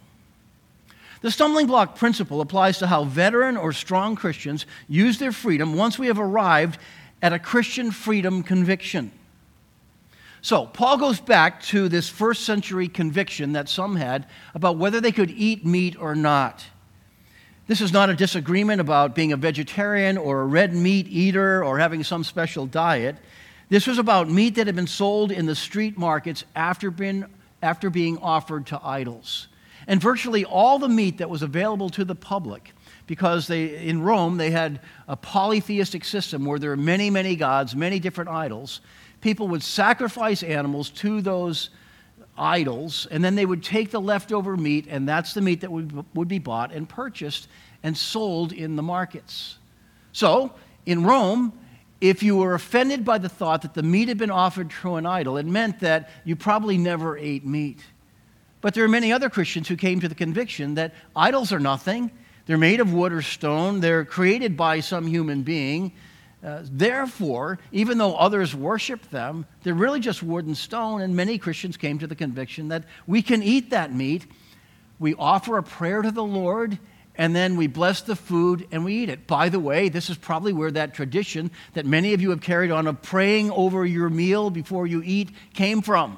The 1.22 1.32
stumbling 1.32 1.68
block 1.68 1.96
principle 1.96 2.42
applies 2.42 2.78
to 2.80 2.88
how 2.88 3.06
veteran 3.06 3.58
or 3.58 3.72
strong 3.74 4.16
Christians 4.16 4.66
use 4.88 5.18
their 5.18 5.32
freedom 5.32 5.76
once 5.76 5.98
we 5.98 6.08
have 6.08 6.20
arrived 6.20 6.80
at 7.22 7.34
a 7.34 7.40
Christian 7.40 7.92
freedom 7.92 8.44
conviction. 8.44 9.12
So, 10.42 10.68
Paul 10.68 10.98
goes 10.98 11.20
back 11.20 11.64
to 11.64 11.90
this 11.90 12.08
first 12.08 12.44
century 12.44 12.88
conviction 12.88 13.54
that 13.54 13.68
some 13.68 13.96
had 13.96 14.28
about 14.54 14.78
whether 14.78 15.02
they 15.02 15.12
could 15.12 15.32
eat 15.32 15.66
meat 15.66 16.00
or 16.00 16.14
not. 16.14 16.64
This 17.68 17.82
is 17.82 17.92
not 17.92 18.12
a 18.12 18.16
disagreement 18.16 18.80
about 18.80 19.16
being 19.16 19.34
a 19.34 19.38
vegetarian 19.38 20.20
or 20.20 20.42
a 20.42 20.46
red 20.46 20.76
meat 20.76 21.08
eater 21.08 21.64
or 21.64 21.80
having 21.80 22.04
some 22.04 22.24
special 22.24 22.68
diet. 22.68 23.16
This 23.70 23.88
was 23.88 23.98
about 23.98 24.30
meat 24.30 24.54
that 24.56 24.68
had 24.68 24.76
been 24.76 24.86
sold 24.86 25.32
in 25.32 25.48
the 25.48 25.56
street 25.56 25.98
markets 25.98 26.44
after, 26.56 26.92
been, 26.92 27.26
after 27.64 27.90
being 27.90 28.20
offered 28.20 28.68
to 28.68 28.80
idols. 28.84 29.48
And 29.88 30.02
virtually 30.02 30.46
all 30.46 30.80
the 30.80 30.90
meat 30.90 31.20
that 31.20 31.30
was 31.30 31.42
available 31.42 31.90
to 31.92 32.04
the 32.04 32.16
public 32.16 32.74
because 33.08 33.48
they, 33.48 33.86
in 33.86 34.02
Rome 34.02 34.38
they 34.38 34.52
had 34.52 34.80
a 35.08 35.16
polytheistic 35.16 36.04
system 36.04 36.46
where 36.46 36.60
there 36.60 36.72
were 36.72 36.78
many, 36.78 37.10
many 37.10 37.36
gods, 37.36 37.76
many 37.76 38.00
different 38.00 38.30
idols. 38.30 38.82
People 39.22 39.48
would 39.50 39.64
sacrifice 39.64 40.44
animals 40.44 40.90
to 40.92 41.22
those 41.22 41.70
idols, 42.38 43.08
and 43.12 43.24
then 43.24 43.36
they 43.36 43.46
would 43.46 43.64
take 43.64 43.92
the 43.92 44.02
leftover 44.02 44.58
meat, 44.58 44.88
and 44.90 45.08
that's 45.08 45.34
the 45.34 45.42
meat 45.42 45.62
that 45.62 45.72
would, 45.72 46.06
would 46.16 46.28
be 46.28 46.40
bought 46.40 46.74
and 46.74 46.88
purchased 46.88 47.48
and 47.84 47.98
sold 47.98 48.52
in 48.52 48.76
the 48.76 48.84
markets. 48.84 49.58
So, 50.12 50.54
in 50.86 51.04
Rome, 51.04 51.54
if 52.02 52.22
you 52.22 52.38
were 52.38 52.54
offended 52.54 53.06
by 53.06 53.18
the 53.18 53.30
thought 53.30 53.62
that 53.62 53.74
the 53.74 53.84
meat 53.84 54.10
had 54.10 54.18
been 54.18 54.32
offered 54.32 54.70
to 54.82 54.96
an 54.96 55.06
idol, 55.06 55.38
it 55.38 55.46
meant 55.46 55.80
that 55.80 56.10
you 56.24 56.36
probably 56.36 56.78
never 56.78 57.18
ate 57.18 57.46
meat. 57.46 57.80
But 58.66 58.74
there 58.74 58.84
are 58.84 58.88
many 58.88 59.14
other 59.14 59.30
Christians 59.30 59.68
who 59.68 59.76
came 59.76 60.00
to 60.00 60.10
the 60.10 60.16
conviction 60.16 60.74
that 60.74 60.96
idols 61.16 61.54
are 61.54 61.60
nothing. 61.60 62.10
They're 62.48 62.58
made 62.58 62.80
of 62.80 62.92
wood 62.92 63.14
or 63.14 63.22
stone. 63.22 63.80
They're 63.80 64.04
created 64.04 64.58
by 64.58 64.80
some 64.80 65.06
human 65.06 65.44
being. 65.44 65.92
Uh, 66.44 66.62
therefore, 66.64 67.60
even 67.72 68.00
though 68.00 68.16
others 68.16 68.56
worship 68.56 69.08
them, 69.12 69.46
they're 69.62 69.76
really 69.76 70.00
just 70.00 70.24
wood 70.24 70.48
and 70.48 70.58
stone. 70.58 71.02
And 71.02 71.16
many 71.16 71.38
Christians 71.38 71.78
came 71.78 72.00
to 72.00 72.08
the 72.08 72.16
conviction 72.16 72.70
that 72.70 72.86
we 73.06 73.22
can 73.22 73.44
eat 73.44 73.70
that 73.70 73.94
meat. 73.94 74.26
We 74.98 75.14
offer 75.14 75.60
a 75.60 75.64
prayer 75.64 76.02
to 76.02 76.10
the 76.10 76.24
Lord, 76.24 76.80
and 77.14 77.36
then 77.36 77.58
we 77.58 77.68
bless 77.68 78.02
the 78.02 78.16
food 78.16 78.68
and 78.72 78.84
we 78.84 78.96
eat 78.96 79.10
it. 79.10 79.28
By 79.28 79.50
the 79.50 79.60
way, 79.60 79.90
this 79.90 80.10
is 80.10 80.18
probably 80.18 80.54
where 80.54 80.72
that 80.72 80.96
tradition 80.96 81.52
that 81.76 81.86
many 81.86 82.16
of 82.16 82.22
you 82.22 82.32
have 82.32 82.42
carried 82.42 82.72
on 82.72 82.88
of 82.88 83.04
praying 83.04 83.52
over 83.52 83.86
your 83.86 84.10
meal 84.10 84.50
before 84.50 84.88
you 84.88 85.04
eat 85.06 85.30
came 85.54 85.84
from, 85.84 86.18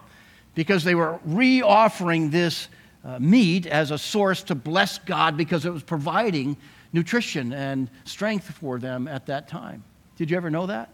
because 0.58 0.84
they 0.84 0.96
were 0.96 1.20
re 1.24 1.62
offering 1.62 2.32
this 2.32 2.68
uh, 3.06 3.20
meat 3.20 3.68
as 3.68 3.92
a 3.92 3.98
source 3.98 4.42
to 4.42 4.56
bless 4.56 4.98
God 4.98 5.38
because 5.38 5.68
it 5.68 5.70
was 5.72 5.84
providing 5.84 6.58
nutrition 6.92 7.54
and 7.54 7.92
strength 8.06 8.46
for 8.46 8.80
them 8.80 9.08
at 9.08 9.28
that 9.28 9.48
time. 9.48 9.84
Did 10.16 10.32
you 10.32 10.36
ever 10.36 10.50
know 10.50 10.66
that? 10.66 10.90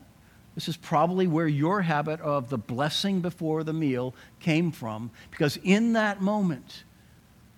This 0.53 0.67
is 0.67 0.75
probably 0.75 1.27
where 1.27 1.48
your 1.48 1.82
habit 1.82 2.20
of 2.20 2.50
the 2.50 2.58
blessing 2.58 3.22
before 3.22 3.63
the 3.63 3.72
meal 3.72 4.13
came 4.41 4.70
from, 4.70 5.10
because 5.32 5.58
in 5.63 5.93
that 5.93 6.22
moment, 6.22 6.84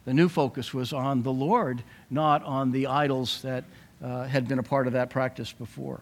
the 0.06 0.14
new 0.14 0.30
focus 0.30 0.76
was 0.76 0.94
on 0.94 1.24
the 1.24 1.34
Lord, 1.34 1.82
not 2.12 2.44
on 2.44 2.72
the 2.72 2.86
idols 2.86 3.42
that 3.42 3.64
uh, 4.04 4.26
had 4.26 4.48
been 4.48 4.60
a 4.60 4.64
part 4.64 4.86
of 4.86 4.94
that 4.94 5.10
practice 5.10 5.52
before. 5.52 6.02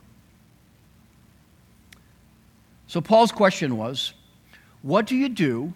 So, 2.88 3.00
Paul's 3.00 3.32
question 3.32 3.78
was 3.78 4.14
what 4.82 5.08
do 5.08 5.16
you 5.16 5.30
do 5.30 5.74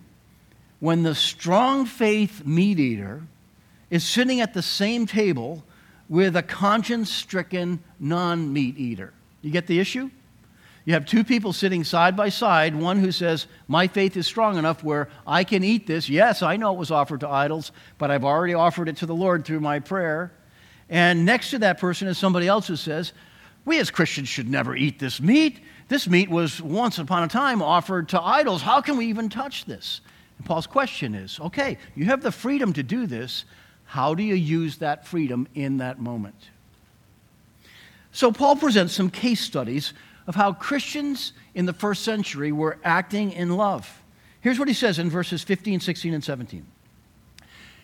when 0.79 1.03
the 1.03 1.15
strong 1.15 1.85
faith 1.85 2.45
meat 2.45 2.79
eater 2.79 3.23
is 3.89 4.03
sitting 4.03 4.41
at 4.41 4.53
the 4.53 4.61
same 4.61 5.05
table 5.05 5.63
with 6.09 6.35
a 6.35 6.43
conscience 6.43 7.11
stricken 7.11 7.79
non 7.99 8.51
meat 8.53 8.77
eater. 8.77 9.13
You 9.41 9.51
get 9.51 9.67
the 9.67 9.79
issue? 9.79 10.09
You 10.85 10.93
have 10.93 11.05
two 11.05 11.25
people 11.25 11.51
sitting 11.51 11.83
side 11.83 12.15
by 12.15 12.29
side, 12.29 12.73
one 12.73 12.99
who 12.99 13.11
says, 13.11 13.47
My 13.67 13.87
faith 13.87 14.15
is 14.15 14.25
strong 14.25 14.57
enough 14.57 14.85
where 14.85 15.09
I 15.25 15.43
can 15.43 15.61
eat 15.61 15.85
this. 15.85 16.07
Yes, 16.07 16.41
I 16.41 16.55
know 16.55 16.73
it 16.73 16.77
was 16.77 16.91
offered 16.91 17.19
to 17.21 17.29
idols, 17.29 17.73
but 17.97 18.09
I've 18.09 18.23
already 18.23 18.53
offered 18.53 18.87
it 18.87 18.95
to 18.97 19.05
the 19.05 19.15
Lord 19.15 19.43
through 19.43 19.59
my 19.59 19.79
prayer. 19.79 20.31
And 20.89 21.25
next 21.25 21.49
to 21.49 21.59
that 21.59 21.77
person 21.77 22.07
is 22.07 22.17
somebody 22.17 22.47
else 22.47 22.67
who 22.67 22.77
says, 22.77 23.11
We 23.65 23.79
as 23.79 23.91
Christians 23.91 24.29
should 24.29 24.49
never 24.49 24.77
eat 24.77 24.97
this 24.97 25.19
meat. 25.19 25.59
This 25.89 26.07
meat 26.07 26.29
was 26.29 26.61
once 26.61 26.99
upon 26.99 27.23
a 27.23 27.27
time 27.27 27.61
offered 27.61 28.07
to 28.09 28.21
idols. 28.21 28.61
How 28.61 28.79
can 28.79 28.95
we 28.95 29.07
even 29.07 29.27
touch 29.27 29.65
this? 29.65 29.99
And 30.37 30.45
Paul's 30.45 30.67
question 30.67 31.15
is 31.15 31.39
okay, 31.39 31.77
you 31.95 32.05
have 32.05 32.21
the 32.21 32.31
freedom 32.31 32.73
to 32.73 32.83
do 32.83 33.05
this. 33.05 33.45
How 33.85 34.13
do 34.15 34.23
you 34.23 34.35
use 34.35 34.77
that 34.77 35.07
freedom 35.07 35.47
in 35.55 35.77
that 35.77 35.99
moment? 35.99 36.49
So, 38.11 38.31
Paul 38.31 38.55
presents 38.55 38.93
some 38.93 39.09
case 39.09 39.39
studies 39.39 39.93
of 40.27 40.35
how 40.35 40.53
Christians 40.53 41.33
in 41.55 41.65
the 41.65 41.73
first 41.73 42.03
century 42.03 42.51
were 42.51 42.79
acting 42.83 43.31
in 43.31 43.55
love. 43.55 44.03
Here's 44.41 44.59
what 44.59 44.67
he 44.67 44.73
says 44.73 44.99
in 44.99 45.09
verses 45.09 45.43
15, 45.43 45.79
16, 45.79 46.13
and 46.13 46.23
17. 46.23 46.65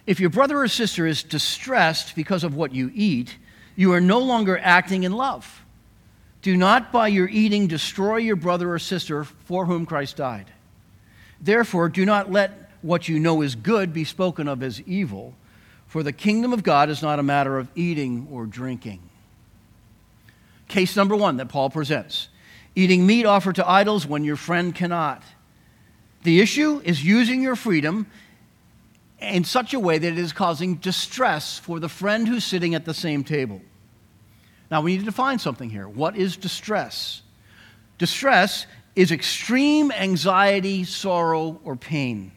If 0.06 0.20
your 0.20 0.30
brother 0.30 0.60
or 0.60 0.68
sister 0.68 1.08
is 1.08 1.24
distressed 1.24 2.16
because 2.16 2.44
of 2.44 2.56
what 2.56 2.74
you 2.74 2.92
eat, 2.94 3.38
you 3.76 3.94
are 3.94 4.02
no 4.02 4.20
longer 4.20 4.58
acting 4.58 5.04
in 5.04 5.14
love. 5.14 5.64
Do 6.42 6.58
not 6.58 6.92
by 6.92 7.08
your 7.08 7.30
eating 7.30 7.68
destroy 7.68 8.18
your 8.18 8.36
brother 8.36 8.74
or 8.74 8.80
sister 8.80 9.24
for 9.24 9.66
whom 9.66 9.86
Christ 9.86 10.18
died. 10.18 10.52
Therefore, 11.44 11.90
do 11.90 12.06
not 12.06 12.32
let 12.32 12.72
what 12.82 13.10
you 13.10 13.20
know 13.20 13.42
is 13.42 13.56
good 13.56 13.94
be 13.94 14.06
spoken 14.06 14.48
of 14.48 14.64
as 14.64 14.82
evil, 14.82 15.36
for 15.88 16.02
the 16.02 16.14
kingdom 16.14 16.54
of 16.54 16.64
God 16.64 16.90
is 16.90 17.02
not 17.02 17.20
a 17.20 17.24
matter 17.24 17.60
of 17.60 17.68
eating 17.76 18.28
or 18.32 18.46
drinking. 18.46 19.02
Case 20.70 20.96
number 20.96 21.16
one 21.16 21.38
that 21.38 21.50
Paul 21.50 21.70
presents 21.70 22.30
eating 22.76 23.06
meat 23.06 23.26
offered 23.26 23.56
to 23.56 23.70
idols 23.70 24.08
when 24.08 24.24
your 24.24 24.36
friend 24.36 24.74
cannot. 24.74 25.22
The 26.24 26.40
issue 26.40 26.82
is 26.84 27.04
using 27.04 27.42
your 27.44 27.56
freedom 27.56 28.08
in 29.20 29.44
such 29.44 29.74
a 29.74 29.80
way 29.80 29.98
that 29.98 30.08
it 30.08 30.18
is 30.18 30.34
causing 30.34 30.76
distress 30.76 31.60
for 31.60 31.80
the 31.80 31.90
friend 31.90 32.28
who's 32.28 32.44
sitting 32.44 32.74
at 32.74 32.86
the 32.86 32.94
same 32.94 33.24
table. 33.24 33.62
Now, 34.72 34.82
we 34.82 34.94
need 34.94 35.00
to 35.00 35.06
define 35.06 35.38
something 35.38 35.70
here. 35.70 35.88
What 35.88 36.16
is 36.16 36.36
distress? 36.36 37.22
Distress 38.00 38.66
is 38.96 39.12
extreme 39.12 39.92
anxiety, 39.92 40.84
sorrow, 40.84 41.60
or 41.64 41.76
pain. 41.76 42.32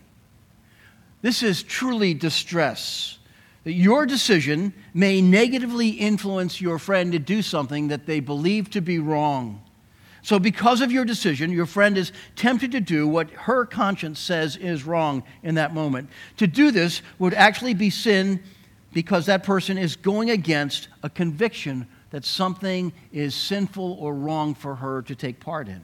This 1.23 1.43
is 1.43 1.63
truly 1.63 2.15
distress. 2.15 3.19
That 3.65 3.73
your 3.73 4.07
decision 4.07 4.73
may 4.95 5.21
negatively 5.21 5.89
influence 5.89 6.61
your 6.61 6.79
friend 6.79 7.11
to 7.13 7.19
do 7.19 7.43
something 7.43 7.89
that 7.89 8.07
they 8.07 8.21
believe 8.21 8.71
to 8.71 8.81
be 8.81 9.01
wrong. 9.01 9.61
So, 10.23 10.39
because 10.39 10.81
of 10.81 10.91
your 10.91 11.05
decision, 11.05 11.53
your 11.53 11.67
friend 11.67 11.97
is 11.97 12.13
tempted 12.35 12.73
to 12.73 12.81
do 12.81 13.07
what 13.07 13.31
her 13.31 13.65
conscience 13.65 14.19
says 14.19 14.57
is 14.57 14.85
wrong 14.85 15.23
in 15.43 15.57
that 15.57 15.75
moment. 15.75 16.11
To 16.39 16.47
do 16.47 16.71
this 16.71 17.03
would 17.19 17.35
actually 17.35 17.75
be 17.75 17.91
sin 17.91 18.43
because 18.93 19.27
that 19.27 19.45
person 19.45 19.79
is 19.79 19.95
going 19.95 20.31
against 20.31 20.89
a 21.03 21.11
conviction 21.11 21.87
that 22.11 22.25
something 22.25 22.93
is 23.13 23.35
sinful 23.35 23.97
or 24.01 24.15
wrong 24.15 24.55
for 24.55 24.77
her 24.77 25.03
to 25.03 25.15
take 25.15 25.39
part 25.39 25.69
in. 25.69 25.83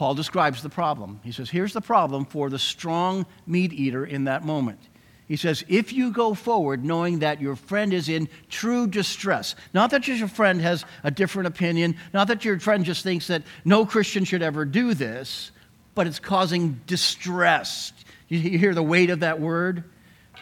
Paul 0.00 0.14
describes 0.14 0.62
the 0.62 0.70
problem. 0.70 1.20
He 1.22 1.30
says, 1.30 1.50
Here's 1.50 1.74
the 1.74 1.82
problem 1.82 2.24
for 2.24 2.48
the 2.48 2.58
strong 2.58 3.26
meat 3.46 3.70
eater 3.74 4.02
in 4.02 4.24
that 4.24 4.46
moment. 4.46 4.80
He 5.28 5.36
says, 5.36 5.62
if 5.68 5.92
you 5.92 6.10
go 6.10 6.32
forward 6.32 6.82
knowing 6.82 7.18
that 7.18 7.42
your 7.42 7.54
friend 7.54 7.92
is 7.92 8.08
in 8.08 8.30
true 8.48 8.86
distress, 8.86 9.54
not 9.74 9.90
that 9.90 10.08
your 10.08 10.26
friend 10.26 10.62
has 10.62 10.86
a 11.04 11.10
different 11.10 11.48
opinion, 11.48 11.96
not 12.14 12.28
that 12.28 12.46
your 12.46 12.58
friend 12.58 12.82
just 12.82 13.02
thinks 13.02 13.26
that 13.26 13.42
no 13.66 13.84
Christian 13.84 14.24
should 14.24 14.40
ever 14.40 14.64
do 14.64 14.94
this, 14.94 15.50
but 15.94 16.06
it's 16.06 16.18
causing 16.18 16.80
distress. 16.86 17.92
You 18.28 18.38
hear 18.38 18.74
the 18.74 18.82
weight 18.82 19.10
of 19.10 19.20
that 19.20 19.38
word? 19.38 19.84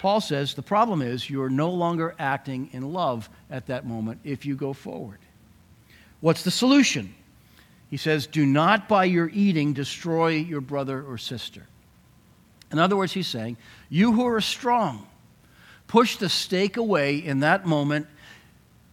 Paul 0.01 0.21
says 0.21 0.55
the 0.55 0.63
problem 0.63 1.03
is 1.03 1.29
you're 1.29 1.51
no 1.51 1.71
longer 1.71 2.15
acting 2.17 2.71
in 2.71 2.93
love 2.93 3.29
at 3.51 3.67
that 3.67 3.85
moment 3.85 4.21
if 4.23 4.47
you 4.47 4.55
go 4.55 4.73
forward. 4.73 5.19
What's 6.21 6.45
the 6.45 6.53
solution? 6.53 7.13
He 7.91 7.97
says, 7.97 8.27
Do 8.27 8.45
not 8.45 8.89
by 8.89 9.05
your 9.05 9.31
eating 9.33 9.73
destroy 9.73 10.31
your 10.31 10.61
brother 10.61 11.03
or 11.03 11.19
sister. 11.19 11.67
In 12.71 12.79
other 12.79 12.97
words, 12.97 13.13
he's 13.13 13.27
saying, 13.27 13.57
You 13.89 14.13
who 14.13 14.27
are 14.27 14.41
strong, 14.41 15.07
push 15.87 16.17
the 16.17 16.29
steak 16.29 16.77
away 16.77 17.17
in 17.17 17.41
that 17.41 17.67
moment. 17.67 18.07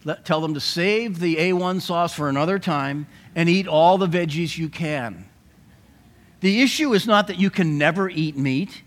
Let, 0.06 0.24
tell 0.24 0.40
them 0.40 0.54
to 0.54 0.60
save 0.60 1.20
the 1.20 1.36
A1 1.38 1.82
sauce 1.82 2.14
for 2.14 2.30
another 2.30 2.60
time 2.60 3.08
and 3.34 3.50
eat 3.50 3.68
all 3.68 3.98
the 3.98 4.08
veggies 4.08 4.58
you 4.58 4.70
can. 4.70 5.28
The 6.42 6.62
issue 6.62 6.94
is 6.94 7.08
not 7.08 7.28
that 7.28 7.40
you 7.40 7.50
can 7.50 7.78
never 7.78 8.08
eat 8.08 8.38
meat, 8.38 8.84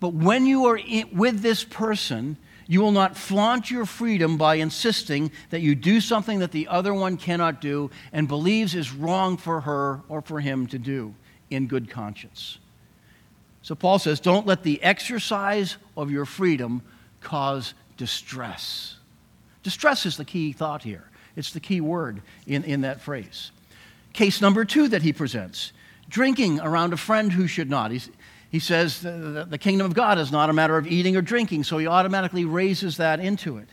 but 0.00 0.14
when 0.14 0.46
you 0.46 0.64
are 0.64 0.80
with 1.12 1.40
this 1.40 1.62
person, 1.62 2.38
you 2.72 2.80
will 2.80 2.90
not 2.90 3.18
flaunt 3.18 3.70
your 3.70 3.84
freedom 3.84 4.38
by 4.38 4.54
insisting 4.54 5.30
that 5.50 5.60
you 5.60 5.74
do 5.74 6.00
something 6.00 6.38
that 6.38 6.52
the 6.52 6.66
other 6.68 6.94
one 6.94 7.18
cannot 7.18 7.60
do 7.60 7.90
and 8.14 8.26
believes 8.26 8.74
is 8.74 8.94
wrong 8.94 9.36
for 9.36 9.60
her 9.60 10.00
or 10.08 10.22
for 10.22 10.40
him 10.40 10.66
to 10.66 10.78
do 10.78 11.14
in 11.50 11.66
good 11.66 11.90
conscience. 11.90 12.56
So 13.60 13.74
Paul 13.74 13.98
says, 13.98 14.20
don't 14.20 14.46
let 14.46 14.62
the 14.62 14.82
exercise 14.82 15.76
of 15.98 16.10
your 16.10 16.24
freedom 16.24 16.80
cause 17.20 17.74
distress. 17.98 18.96
Distress 19.62 20.06
is 20.06 20.16
the 20.16 20.24
key 20.24 20.54
thought 20.54 20.82
here, 20.82 21.04
it's 21.36 21.52
the 21.52 21.60
key 21.60 21.82
word 21.82 22.22
in, 22.46 22.64
in 22.64 22.80
that 22.80 23.02
phrase. 23.02 23.50
Case 24.14 24.40
number 24.40 24.64
two 24.64 24.88
that 24.88 25.02
he 25.02 25.12
presents 25.12 25.74
drinking 26.08 26.58
around 26.60 26.94
a 26.94 26.96
friend 26.96 27.32
who 27.32 27.46
should 27.46 27.68
not. 27.68 27.90
He's, 27.90 28.08
he 28.52 28.60
says 28.60 29.00
the, 29.00 29.44
the 29.50 29.58
kingdom 29.58 29.86
of 29.86 29.94
God 29.94 30.18
is 30.18 30.30
not 30.30 30.48
a 30.48 30.52
matter 30.52 30.76
of 30.76 30.86
eating 30.86 31.16
or 31.16 31.22
drinking, 31.22 31.64
so 31.64 31.78
he 31.78 31.88
automatically 31.88 32.44
raises 32.44 32.98
that 32.98 33.18
into 33.18 33.56
it. 33.56 33.68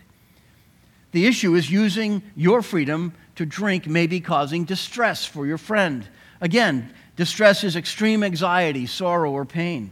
The 1.11 1.27
issue 1.27 1.53
is 1.53 1.69
using 1.69 2.23
your 2.35 2.63
freedom 2.63 3.13
to 3.35 3.45
drink 3.45 3.85
may 3.85 4.07
be 4.07 4.19
causing 4.19 4.65
distress 4.65 5.25
for 5.25 5.45
your 5.45 5.57
friend. 5.59 6.07
Again, 6.41 6.91
Distress 7.19 7.65
is 7.65 7.75
extreme 7.75 8.23
anxiety, 8.23 8.85
sorrow, 8.85 9.29
or 9.29 9.43
pain. 9.43 9.91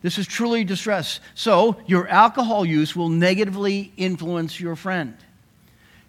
This 0.00 0.16
is 0.16 0.28
truly 0.28 0.62
distress. 0.62 1.18
So, 1.34 1.76
your 1.88 2.06
alcohol 2.06 2.64
use 2.64 2.94
will 2.94 3.08
negatively 3.08 3.92
influence 3.96 4.60
your 4.60 4.76
friend. 4.76 5.16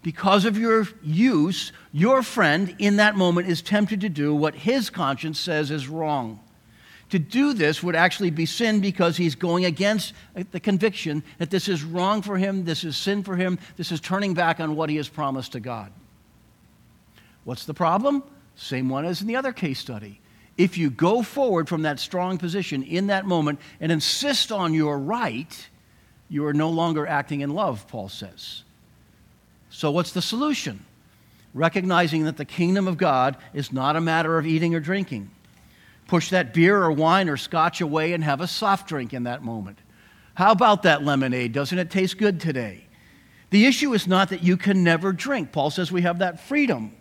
Because 0.03 0.45
of 0.45 0.59
your 0.59 0.87
use, 1.01 1.71
your 1.91 2.21
friend 2.21 2.75
in 2.77 2.97
that 2.97 3.15
moment 3.15 3.47
is 3.47 3.63
tempted 3.63 4.01
to 4.01 4.09
do 4.09 4.35
what 4.35 4.53
his 4.53 4.91
conscience 4.91 5.39
says 5.39 5.71
is 5.71 5.87
wrong. 5.87 6.39
To 7.09 7.19
do 7.19 7.53
this 7.53 7.81
would 7.81 7.95
actually 7.95 8.29
be 8.29 8.45
sin 8.45 8.81
because 8.81 9.17
he's 9.17 9.35
going 9.35 9.65
against 9.65 10.13
the 10.51 10.59
conviction 10.59 11.23
that 11.39 11.49
this 11.49 11.67
is 11.67 11.83
wrong 11.83 12.21
for 12.21 12.37
him, 12.37 12.65
this 12.65 12.83
is 12.83 12.95
sin 12.95 13.23
for 13.23 13.35
him, 13.35 13.57
this 13.77 13.91
is 13.91 13.99
turning 13.99 14.35
back 14.35 14.59
on 14.59 14.75
what 14.75 14.89
he 14.89 14.97
has 14.97 15.09
promised 15.09 15.53
to 15.53 15.59
God. 15.59 15.91
What's 17.45 17.65
the 17.65 17.73
problem? 17.73 18.23
Same 18.55 18.89
one 18.89 19.05
as 19.05 19.21
in 19.21 19.27
the 19.27 19.35
other 19.37 19.53
case 19.53 19.79
study 19.79 20.19
if 20.59 20.77
you 20.77 20.89
go 20.89 21.23
forward 21.23 21.69
from 21.69 21.83
that 21.83 22.01
strong 22.01 22.37
position 22.37 22.83
in 22.83 23.07
that 23.07 23.25
moment 23.25 23.59
and 23.79 23.93
insist 23.93 24.51
on 24.51 24.73
your 24.73 24.99
right, 24.99 25.69
you 26.27 26.45
are 26.45 26.53
no 26.53 26.69
longer 26.69 27.07
acting 27.07 27.39
in 27.39 27.51
love, 27.51 27.87
Paul 27.87 28.09
says. 28.09 28.63
So, 29.69 29.89
what's 29.89 30.11
the 30.11 30.21
solution? 30.21 30.83
Recognizing 31.53 32.25
that 32.25 32.35
the 32.35 32.43
kingdom 32.43 32.89
of 32.89 32.97
God 32.97 33.37
is 33.53 33.71
not 33.71 33.95
a 33.95 34.01
matter 34.01 34.37
of 34.37 34.45
eating 34.45 34.75
or 34.75 34.81
drinking. 34.81 35.31
Push 36.09 36.31
that 36.31 36.55
beer 36.55 36.75
or 36.75 36.91
wine 36.91 37.29
or 37.29 37.37
scotch 37.37 37.81
away 37.81 38.13
and 38.13 38.23
have 38.23 38.41
a 38.41 38.47
soft 38.47 38.89
drink 38.89 39.13
in 39.13 39.25
that 39.25 39.43
moment. 39.43 39.77
How 40.33 40.51
about 40.51 40.81
that 40.81 41.03
lemonade? 41.03 41.53
Doesn't 41.53 41.77
it 41.77 41.91
taste 41.91 42.17
good 42.17 42.39
today? 42.39 42.87
The 43.51 43.67
issue 43.67 43.93
is 43.93 44.07
not 44.07 44.29
that 44.29 44.41
you 44.41 44.57
can 44.57 44.83
never 44.83 45.13
drink. 45.13 45.51
Paul 45.51 45.69
says 45.69 45.91
we 45.91 46.01
have 46.01 46.17
that 46.17 46.39
freedom. 46.39 46.93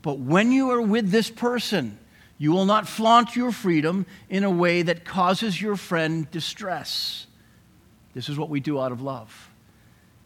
But 0.00 0.20
when 0.20 0.52
you 0.52 0.70
are 0.70 0.80
with 0.80 1.10
this 1.10 1.28
person, 1.28 1.98
you 2.38 2.52
will 2.52 2.66
not 2.66 2.86
flaunt 2.86 3.34
your 3.34 3.50
freedom 3.50 4.06
in 4.30 4.44
a 4.44 4.50
way 4.50 4.82
that 4.82 5.04
causes 5.04 5.60
your 5.60 5.74
friend 5.74 6.30
distress. 6.30 7.26
This 8.14 8.28
is 8.28 8.38
what 8.38 8.48
we 8.48 8.60
do 8.60 8.78
out 8.80 8.92
of 8.92 9.02
love. 9.02 9.50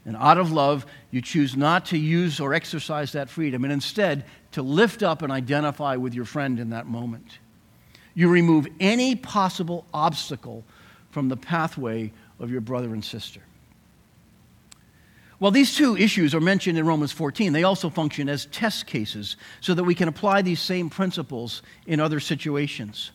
And 0.05 0.15
out 0.15 0.37
of 0.37 0.53
love, 0.53 0.85
you 1.11 1.23
choose 1.23 1.57
not 1.57 1.87
to 1.87 1.97
use 1.97 2.39
or 2.39 2.53
exercise 2.53 3.13
that 3.13 3.31
freedom, 3.31 3.65
and 3.65 3.73
instead 3.73 4.27
to 4.53 4.61
lift 4.61 5.03
up 5.03 5.23
and 5.23 5.33
identify 5.33 5.97
with 5.97 6.13
your 6.13 6.27
friend 6.27 6.61
in 6.61 6.69
that 6.69 6.87
moment. 6.87 7.39
You 8.15 8.29
remove 8.29 8.67
any 8.81 9.15
possible 9.15 9.87
obstacle 9.95 10.65
from 11.11 11.29
the 11.29 11.37
pathway 11.37 12.13
of 12.39 12.51
your 12.51 12.61
brother 12.61 12.93
and 12.93 13.05
sister. 13.05 13.41
Well, 15.39 15.51
these 15.51 15.75
two 15.75 15.97
issues 15.97 16.35
are 16.35 16.41
mentioned 16.41 16.77
in 16.77 16.85
Romans 16.85 17.13
14. 17.13 17.55
They 17.55 17.65
also 17.65 17.89
function 17.89 18.29
as 18.29 18.45
test 18.47 18.87
cases 18.87 19.37
so 19.63 19.73
that 19.73 19.85
we 19.85 19.95
can 19.95 20.07
apply 20.07 20.43
these 20.43 20.61
same 20.61 20.91
principles 20.91 21.63
in 21.87 21.99
other 21.99 22.21
situations. 22.21 23.11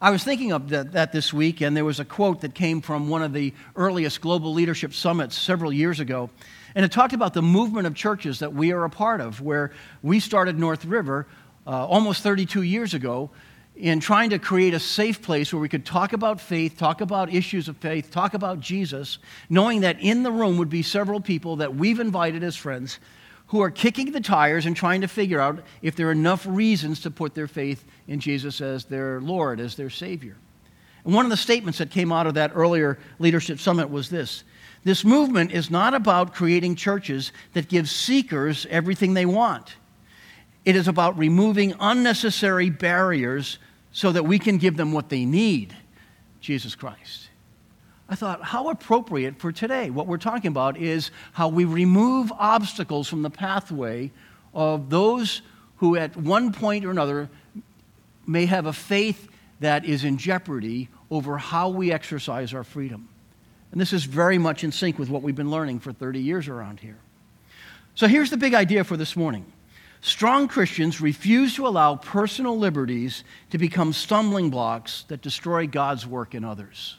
I 0.00 0.10
was 0.10 0.22
thinking 0.22 0.52
of 0.52 0.68
that, 0.68 0.92
that, 0.92 1.12
this 1.12 1.32
week, 1.32 1.62
and 1.62 1.76
there 1.76 1.84
was 1.84 1.98
a 1.98 2.04
quote 2.04 2.42
that 2.42 2.54
came 2.54 2.80
from 2.80 3.08
one 3.08 3.22
of 3.22 3.32
the 3.32 3.52
earliest 3.74 4.20
global 4.20 4.52
leadership 4.52 4.94
summits 4.94 5.36
several 5.36 5.72
years 5.72 5.98
ago. 5.98 6.30
And 6.76 6.84
it 6.84 6.92
talked 6.92 7.12
about 7.12 7.34
the 7.34 7.42
movement 7.42 7.86
of 7.86 7.94
churches 7.94 8.38
that 8.38 8.52
we 8.52 8.70
are 8.70 8.84
a 8.84 8.90
part 8.90 9.20
of, 9.20 9.40
where 9.40 9.72
we 10.02 10.20
started 10.20 10.58
North 10.58 10.84
River 10.84 11.26
uh, 11.66 11.86
almost 11.86 12.22
32 12.22 12.62
years 12.62 12.94
ago 12.94 13.30
in 13.76 13.98
trying 13.98 14.30
to 14.30 14.38
create 14.38 14.72
a 14.72 14.78
safe 14.78 15.20
place 15.20 15.52
where 15.52 15.60
we 15.60 15.68
could 15.68 15.84
talk 15.84 16.12
about 16.12 16.40
faith, 16.40 16.76
talk 16.76 17.00
about 17.00 17.32
issues 17.32 17.68
of 17.68 17.76
faith, 17.78 18.10
talk 18.10 18.34
about 18.34 18.60
Jesus, 18.60 19.18
knowing 19.48 19.80
that 19.80 20.00
in 20.00 20.22
the 20.22 20.30
room 20.30 20.58
would 20.58 20.70
be 20.70 20.82
several 20.82 21.20
people 21.20 21.56
that 21.56 21.74
we've 21.74 21.98
invited 21.98 22.44
as 22.44 22.54
friends 22.54 23.00
who 23.48 23.60
are 23.60 23.70
kicking 23.70 24.12
the 24.12 24.20
tires 24.20 24.64
and 24.64 24.76
trying 24.76 25.00
to 25.00 25.08
figure 25.08 25.40
out 25.40 25.60
if 25.82 25.96
there 25.96 26.08
are 26.08 26.12
enough 26.12 26.46
reasons 26.46 27.00
to 27.00 27.10
put 27.10 27.34
their 27.34 27.48
faith 27.48 27.84
in 28.06 28.20
Jesus 28.20 28.60
as 28.60 28.84
their 28.84 29.20
Lord, 29.20 29.60
as 29.60 29.74
their 29.76 29.90
Savior. 29.90 30.36
And 31.04 31.12
one 31.12 31.26
of 31.26 31.30
the 31.30 31.36
statements 31.36 31.78
that 31.78 31.90
came 31.90 32.12
out 32.12 32.26
of 32.26 32.34
that 32.34 32.52
earlier 32.54 32.98
leadership 33.18 33.60
summit 33.60 33.90
was 33.90 34.08
this 34.08 34.44
This 34.84 35.04
movement 35.04 35.52
is 35.52 35.70
not 35.70 35.94
about 35.94 36.32
creating 36.32 36.76
churches 36.76 37.32
that 37.52 37.68
give 37.68 37.90
seekers 37.90 38.66
everything 38.70 39.14
they 39.14 39.26
want. 39.26 39.74
It 40.64 40.76
is 40.76 40.88
about 40.88 41.18
removing 41.18 41.74
unnecessary 41.78 42.70
barriers 42.70 43.58
so 43.92 44.12
that 44.12 44.24
we 44.24 44.38
can 44.38 44.58
give 44.58 44.76
them 44.76 44.92
what 44.92 45.08
they 45.08 45.24
need 45.24 45.76
Jesus 46.40 46.74
Christ. 46.74 47.28
I 48.08 48.16
thought, 48.16 48.42
how 48.42 48.68
appropriate 48.68 49.38
for 49.38 49.50
today. 49.50 49.88
What 49.90 50.06
we're 50.06 50.18
talking 50.18 50.48
about 50.48 50.76
is 50.76 51.10
how 51.32 51.48
we 51.48 51.64
remove 51.64 52.30
obstacles 52.32 53.08
from 53.08 53.22
the 53.22 53.30
pathway 53.30 54.10
of 54.52 54.90
those 54.90 55.42
who, 55.76 55.96
at 55.96 56.16
one 56.16 56.52
point 56.52 56.84
or 56.84 56.90
another, 56.90 57.28
may 58.26 58.46
have 58.46 58.66
a 58.66 58.72
faith 58.72 59.28
that 59.60 59.84
is 59.84 60.04
in 60.04 60.18
jeopardy 60.18 60.88
over 61.10 61.38
how 61.38 61.68
we 61.70 61.92
exercise 61.92 62.52
our 62.52 62.64
freedom. 62.64 63.08
And 63.72 63.80
this 63.80 63.92
is 63.92 64.04
very 64.04 64.38
much 64.38 64.64
in 64.64 64.70
sync 64.70 64.98
with 64.98 65.08
what 65.08 65.22
we've 65.22 65.34
been 65.34 65.50
learning 65.50 65.80
for 65.80 65.92
30 65.92 66.20
years 66.20 66.46
around 66.46 66.80
here. 66.80 66.98
So 67.94 68.06
here's 68.06 68.30
the 68.30 68.36
big 68.36 68.54
idea 68.54 68.84
for 68.84 68.96
this 68.96 69.16
morning 69.16 69.46
strong 70.04 70.48
Christians 70.48 71.00
refuse 71.00 71.54
to 71.54 71.66
allow 71.66 71.96
personal 71.96 72.58
liberties 72.58 73.24
to 73.50 73.56
become 73.56 73.94
stumbling 73.94 74.50
blocks 74.50 75.04
that 75.08 75.22
destroy 75.22 75.66
God's 75.66 76.06
work 76.06 76.34
in 76.34 76.44
others. 76.44 76.98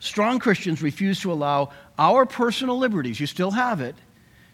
Strong 0.00 0.38
Christians 0.38 0.80
refuse 0.82 1.20
to 1.20 1.32
allow 1.32 1.70
our 1.98 2.24
personal 2.24 2.78
liberties, 2.78 3.20
you 3.20 3.26
still 3.26 3.50
have 3.50 3.82
it, 3.82 3.94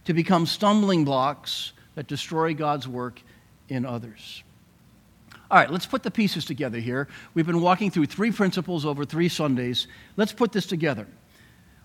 to 0.07 0.12
become 0.12 0.44
stumbling 0.44 1.05
blocks 1.05 1.72
that 1.94 2.09
destroy 2.09 2.53
God's 2.53 2.88
work 2.88 3.22
in 3.68 3.87
others. 3.87 4.42
All 5.48 5.59
right, 5.59 5.70
let's 5.70 5.87
put 5.87 6.03
the 6.03 6.11
pieces 6.11 6.44
together 6.44 6.79
here. 6.79 7.07
We've 7.35 7.46
been 7.46 7.61
walking 7.61 7.90
through 7.90 8.07
three 8.07 8.33
principles 8.33 8.85
over 8.85 9.05
three 9.05 9.29
Sundays. 9.29 9.87
Let's 10.16 10.33
put 10.33 10.51
this 10.51 10.66
together. 10.66 11.07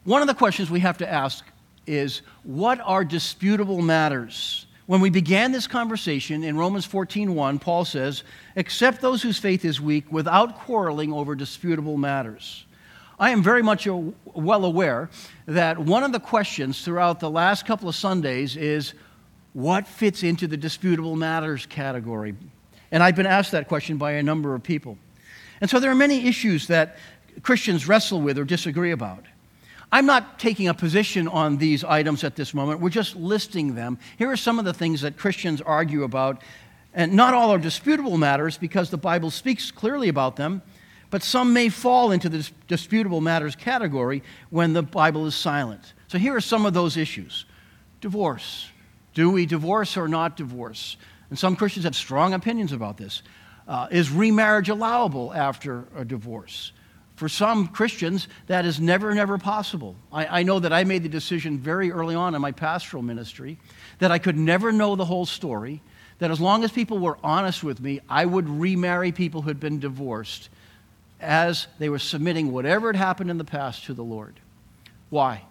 One 0.06 0.22
of 0.22 0.28
the 0.28 0.34
questions 0.34 0.72
we 0.72 0.80
have 0.80 0.98
to 1.00 1.12
ask 1.12 1.46
is 1.86 2.22
what 2.44 2.80
are 2.80 3.04
disputable 3.04 3.82
matters? 3.82 4.67
When 4.88 5.02
we 5.02 5.10
began 5.10 5.52
this 5.52 5.68
conversation 5.68 6.46
in 6.46 6.56
Romans 6.58 6.86
14:1, 6.86 7.60
Paul 7.60 7.84
says, 7.84 8.24
"Accept 8.56 9.02
those 9.02 9.22
whose 9.22 9.38
faith 9.38 9.66
is 9.66 9.82
weak 9.82 10.10
without 10.10 10.56
quarreling 10.56 11.12
over 11.12 11.36
disputable 11.36 11.98
matters." 11.98 12.66
I 13.20 13.32
am 13.32 13.44
very 13.44 13.62
much 13.62 13.86
well 14.34 14.64
aware 14.64 15.10
that 15.46 15.78
one 15.78 16.04
of 16.04 16.14
the 16.14 16.22
questions 16.22 16.84
throughout 16.84 17.20
the 17.20 17.30
last 17.30 17.66
couple 17.66 17.90
of 17.90 17.96
Sundays 17.96 18.56
is 18.56 18.94
what 19.52 19.88
fits 19.88 20.24
into 20.24 20.48
the 20.48 20.56
disputable 20.56 21.18
matters 21.18 21.66
category? 21.66 22.36
And 22.92 23.04
I've 23.04 23.16
been 23.16 23.26
asked 23.26 23.52
that 23.52 23.68
question 23.68 23.98
by 23.98 24.14
a 24.14 24.24
number 24.24 24.56
of 24.56 24.64
people. 24.64 24.98
And 25.60 25.70
so 25.70 25.80
there 25.80 25.92
are 25.92 25.96
many 25.96 26.28
issues 26.28 26.68
that 26.68 26.98
Christians 27.42 27.88
wrestle 27.88 28.22
with 28.22 28.38
or 28.38 28.46
disagree 28.46 28.92
about. 28.92 29.26
I'm 29.92 30.06
not 30.06 30.40
taking 30.40 30.68
a 30.68 30.74
position 30.74 31.28
on 31.28 31.58
these 31.58 31.84
items 31.84 32.24
at 32.24 32.36
this 32.36 32.54
moment. 32.54 32.82
We're 32.82 32.90
just 32.90 33.16
listing 33.16 33.76
them. 33.76 33.98
Here 34.18 34.30
are 34.30 34.38
some 34.38 34.60
of 34.60 34.66
the 34.66 34.74
things 34.74 35.02
that 35.02 35.18
Christians 35.18 35.62
argue 35.62 36.04
about. 36.04 36.42
And 36.94 37.14
not 37.14 37.34
all 37.34 37.52
are 37.52 37.60
disputable 37.60 38.18
matters 38.18 38.58
because 38.58 38.90
the 38.90 38.98
Bible 38.98 39.30
speaks 39.30 39.72
clearly 39.72 40.10
about 40.10 40.36
them, 40.36 40.62
but 41.10 41.24
some 41.24 41.54
may 41.54 41.70
fall 41.70 42.12
into 42.12 42.28
the 42.28 42.50
disputable 42.68 43.22
matters 43.22 43.56
category 43.56 44.24
when 44.50 44.74
the 44.74 44.82
Bible 44.82 45.26
is 45.28 45.36
silent. 45.36 45.94
So 46.08 46.18
here 46.18 46.36
are 46.36 46.42
some 46.42 46.66
of 46.66 46.74
those 46.74 46.98
issues 46.98 47.46
divorce. 48.02 48.70
Do 49.14 49.30
we 49.30 49.46
divorce 49.46 49.96
or 49.96 50.08
not 50.08 50.38
divorce? 50.38 50.98
And 51.30 51.38
some 51.38 51.56
Christians 51.56 51.86
have 51.86 51.96
strong 51.96 52.34
opinions 52.34 52.72
about 52.72 52.98
this. 52.98 53.22
Uh, 53.68 53.88
is 53.92 54.12
remarriage 54.12 54.70
allowable 54.70 55.34
after 55.34 55.86
a 55.96 56.06
divorce? 56.06 56.72
For 57.18 57.28
some 57.28 57.68
Christians, 57.68 58.28
that 58.46 58.66
is 58.66 58.80
never, 58.80 59.14
never 59.14 59.38
possible. 59.38 59.96
I, 60.14 60.40
I, 60.40 60.44
know 60.44 60.60
that 60.60 60.72
I 60.72 60.84
made 60.84 61.04
the 61.04 61.10
decision 61.10 61.60
very 61.60 61.92
early 61.92 62.16
on 62.16 62.36
in 62.36 62.42
my 62.42 62.52
pastoral 62.52 63.04
ministry 63.04 63.58
that 64.00 64.12
I 64.12 64.20
could 64.20 64.38
never 64.38 64.72
know 64.72 64.96
the 64.96 65.04
whole 65.04 65.26
story, 65.26 65.82
that 66.20 66.32
as 66.32 66.40
long 66.40 66.64
as 66.64 66.72
people 66.72 67.00
were 67.00 67.18
honest 67.24 67.64
with 67.64 67.82
me, 67.82 68.00
I 68.08 68.26
would 68.26 68.48
remarry 68.48 69.12
people 69.12 69.42
who 69.42 69.50
had 69.50 69.60
been 69.60 69.80
divorced 69.80 70.50
as 71.20 71.68
they 71.80 71.90
were 71.90 72.00
submitting 72.00 72.52
whatever 72.52 72.88
had 72.88 72.96
happened 72.96 73.32
in 73.32 73.38
the 73.38 73.44
past 73.44 73.86
to 73.86 73.94
the 73.94 74.04
Lord. 74.04 74.40
Why? 75.10 75.42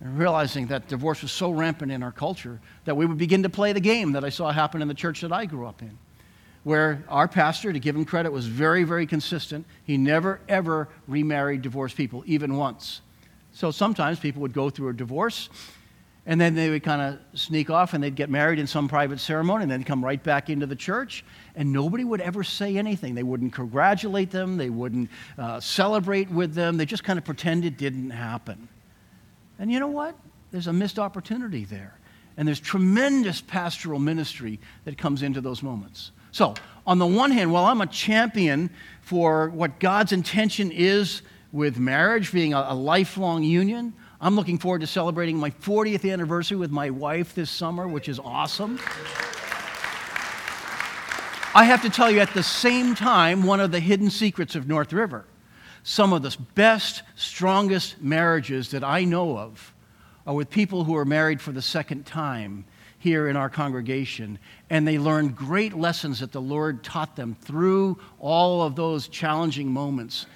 and 0.00 0.18
realizing 0.18 0.68
that 0.68 0.88
divorce 0.88 1.22
was 1.22 1.32
so 1.32 1.50
rampant 1.50 1.90
in 1.90 2.02
our 2.02 2.12
culture 2.12 2.60
that 2.84 2.96
we 2.96 3.06
would 3.06 3.18
begin 3.18 3.42
to 3.42 3.48
play 3.48 3.72
the 3.72 3.80
game 3.80 4.12
that 4.12 4.24
I 4.24 4.28
saw 4.28 4.52
happen 4.52 4.80
in 4.80 4.88
the 4.88 4.94
church 4.94 5.22
that 5.22 5.32
I 5.32 5.44
grew 5.44 5.66
up 5.66 5.82
in, 5.82 5.98
where 6.64 7.04
our 7.08 7.28
pastor, 7.28 7.72
to 7.72 7.78
give 7.78 7.96
him 7.96 8.04
credit, 8.04 8.30
was 8.32 8.46
very, 8.46 8.84
very 8.84 9.06
consistent. 9.06 9.66
He 9.84 9.96
never, 9.96 10.40
ever 10.48 10.88
remarried 11.06 11.62
divorced 11.62 11.96
people, 11.96 12.22
even 12.26 12.56
once. 12.56 13.00
So 13.52 13.70
sometimes 13.70 14.18
people 14.18 14.42
would 14.42 14.52
go 14.52 14.70
through 14.70 14.88
a 14.88 14.92
divorce, 14.92 15.48
and 16.26 16.40
then 16.40 16.54
they 16.54 16.68
would 16.68 16.82
kind 16.82 17.00
of 17.00 17.18
sneak 17.38 17.70
off 17.70 17.94
and 17.94 18.04
they'd 18.04 18.14
get 18.14 18.28
married 18.28 18.58
in 18.58 18.66
some 18.66 18.86
private 18.86 19.18
ceremony 19.18 19.62
and 19.62 19.72
then 19.72 19.82
come 19.82 20.04
right 20.04 20.22
back 20.22 20.50
into 20.50 20.66
the 20.66 20.76
church, 20.76 21.24
and 21.56 21.72
nobody 21.72 22.04
would 22.04 22.20
ever 22.20 22.44
say 22.44 22.76
anything. 22.76 23.14
They 23.14 23.22
wouldn't 23.22 23.52
congratulate 23.52 24.30
them, 24.30 24.58
they 24.58 24.68
wouldn't 24.68 25.10
uh, 25.38 25.58
celebrate 25.60 26.30
with 26.30 26.54
them, 26.54 26.76
they 26.76 26.84
just 26.84 27.02
kind 27.02 27.18
of 27.18 27.24
pretend 27.24 27.64
it 27.64 27.78
didn't 27.78 28.10
happen. 28.10 28.68
And 29.58 29.72
you 29.72 29.80
know 29.80 29.88
what? 29.88 30.14
There's 30.50 30.66
a 30.66 30.72
missed 30.72 30.98
opportunity 30.98 31.64
there. 31.64 31.98
And 32.36 32.46
there's 32.46 32.60
tremendous 32.60 33.40
pastoral 33.40 33.98
ministry 33.98 34.60
that 34.84 34.96
comes 34.96 35.22
into 35.22 35.40
those 35.40 35.62
moments. 35.62 36.12
So, 36.32 36.54
on 36.86 36.98
the 36.98 37.06
one 37.06 37.30
hand, 37.30 37.52
while 37.52 37.66
I'm 37.66 37.80
a 37.80 37.86
champion 37.86 38.70
for 39.02 39.50
what 39.50 39.78
God's 39.78 40.12
intention 40.12 40.70
is 40.72 41.22
with 41.52 41.78
marriage 41.78 42.32
being 42.32 42.54
a, 42.54 42.66
a 42.70 42.74
lifelong 42.74 43.42
union, 43.42 43.92
I'm 44.20 44.34
looking 44.34 44.58
forward 44.58 44.80
to 44.80 44.86
celebrating 44.86 45.36
my 45.36 45.50
40th 45.50 46.10
anniversary 46.10 46.56
with 46.56 46.70
my 46.70 46.90
wife 46.90 47.34
this 47.34 47.50
summer, 47.50 47.86
which 47.86 48.08
is 48.08 48.18
awesome. 48.18 48.78
I 51.54 51.64
have 51.64 51.82
to 51.82 51.90
tell 51.90 52.10
you, 52.10 52.20
at 52.20 52.32
the 52.34 52.42
same 52.42 52.94
time, 52.94 53.42
one 53.42 53.60
of 53.60 53.70
the 53.70 53.80
hidden 53.80 54.10
secrets 54.10 54.54
of 54.54 54.68
North 54.68 54.92
River 54.92 55.24
some 55.88 56.12
of 56.12 56.22
the 56.22 56.36
best, 56.54 57.02
strongest 57.16 58.00
marriages 58.02 58.72
that 58.72 58.84
I 58.84 59.04
know 59.04 59.38
of 59.38 59.72
are 60.26 60.34
with 60.34 60.50
people 60.50 60.84
who 60.84 60.94
are 60.94 61.06
married 61.06 61.40
for 61.40 61.50
the 61.50 61.62
second 61.62 62.04
time 62.04 62.66
here 62.98 63.28
in 63.28 63.36
our 63.36 63.48
congregation. 63.48 64.38
And 64.70 64.86
they 64.86 64.98
learned 64.98 65.36
great 65.36 65.74
lessons 65.74 66.20
that 66.20 66.32
the 66.32 66.40
Lord 66.40 66.82
taught 66.82 67.16
them 67.16 67.36
through 67.42 67.98
all 68.18 68.62
of 68.62 68.76
those 68.76 69.08
challenging 69.08 69.72
moments. 69.72 70.26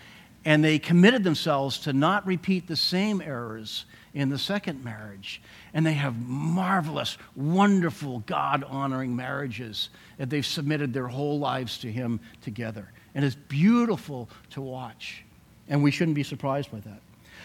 And 0.44 0.64
they 0.64 0.78
committed 0.78 1.24
themselves 1.24 1.78
to 1.80 1.92
not 1.92 2.26
repeat 2.26 2.66
the 2.66 2.76
same 2.76 3.20
errors 3.20 3.84
in 4.14 4.28
the 4.28 4.38
second 4.38 4.84
marriage. 4.84 5.42
And 5.74 5.86
they 5.86 5.94
have 5.94 6.16
marvelous, 6.16 7.16
wonderful, 7.34 8.20
God 8.20 8.64
honoring 8.64 9.14
marriages 9.14 9.90
that 10.18 10.30
they've 10.30 10.46
submitted 10.46 10.92
their 10.92 11.08
whole 11.08 11.38
lives 11.38 11.78
to 11.78 11.90
Him 11.90 12.20
together. 12.42 12.88
And 13.14 13.24
it's 13.24 13.34
beautiful 13.34 14.28
to 14.50 14.60
watch. 14.60 15.24
And 15.68 15.82
we 15.82 15.90
shouldn't 15.90 16.14
be 16.14 16.22
surprised 16.22 16.70
by 16.70 16.80
that. 16.80 17.00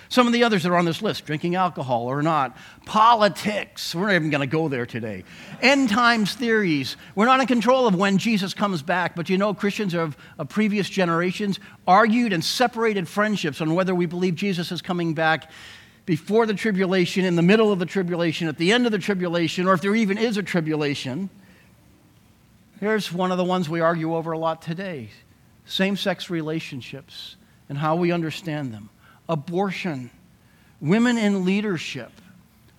Some 0.09 0.27
of 0.27 0.33
the 0.33 0.43
others 0.43 0.63
that 0.63 0.71
are 0.71 0.77
on 0.77 0.85
this 0.85 1.01
list, 1.01 1.25
drinking 1.25 1.55
alcohol 1.55 2.03
or 2.05 2.21
not, 2.21 2.55
politics, 2.85 3.93
we're 3.93 4.07
not 4.07 4.15
even 4.15 4.29
going 4.29 4.41
to 4.41 4.47
go 4.47 4.69
there 4.69 4.85
today. 4.85 5.23
End 5.61 5.89
times 5.89 6.33
theories, 6.33 6.95
we're 7.15 7.25
not 7.25 7.41
in 7.41 7.47
control 7.47 7.87
of 7.87 7.95
when 7.95 8.17
Jesus 8.17 8.53
comes 8.53 8.81
back, 8.81 9.15
but 9.15 9.29
you 9.29 9.37
know, 9.37 9.53
Christians 9.53 9.93
of, 9.93 10.15
of 10.39 10.47
previous 10.47 10.89
generations 10.89 11.59
argued 11.85 12.31
and 12.31 12.43
separated 12.43 13.07
friendships 13.07 13.59
on 13.59 13.75
whether 13.75 13.93
we 13.93 14.05
believe 14.05 14.35
Jesus 14.35 14.71
is 14.71 14.81
coming 14.81 15.13
back 15.13 15.51
before 16.05 16.45
the 16.45 16.53
tribulation, 16.53 17.25
in 17.25 17.35
the 17.35 17.41
middle 17.41 17.71
of 17.73 17.79
the 17.79 17.85
tribulation, 17.85 18.47
at 18.47 18.57
the 18.57 18.71
end 18.71 18.85
of 18.85 18.93
the 18.93 18.97
tribulation, 18.97 19.67
or 19.67 19.73
if 19.73 19.81
there 19.81 19.93
even 19.93 20.17
is 20.17 20.37
a 20.37 20.43
tribulation. 20.43 21.29
Here's 22.79 23.11
one 23.11 23.31
of 23.31 23.37
the 23.37 23.43
ones 23.43 23.67
we 23.67 23.81
argue 23.81 24.15
over 24.15 24.31
a 24.31 24.37
lot 24.37 24.61
today 24.61 25.09
same 25.65 25.97
sex 25.97 26.29
relationships 26.29 27.35
and 27.67 27.77
how 27.77 27.97
we 27.97 28.13
understand 28.13 28.73
them. 28.73 28.89
Abortion, 29.29 30.09
women 30.79 31.17
in 31.17 31.45
leadership. 31.45 32.11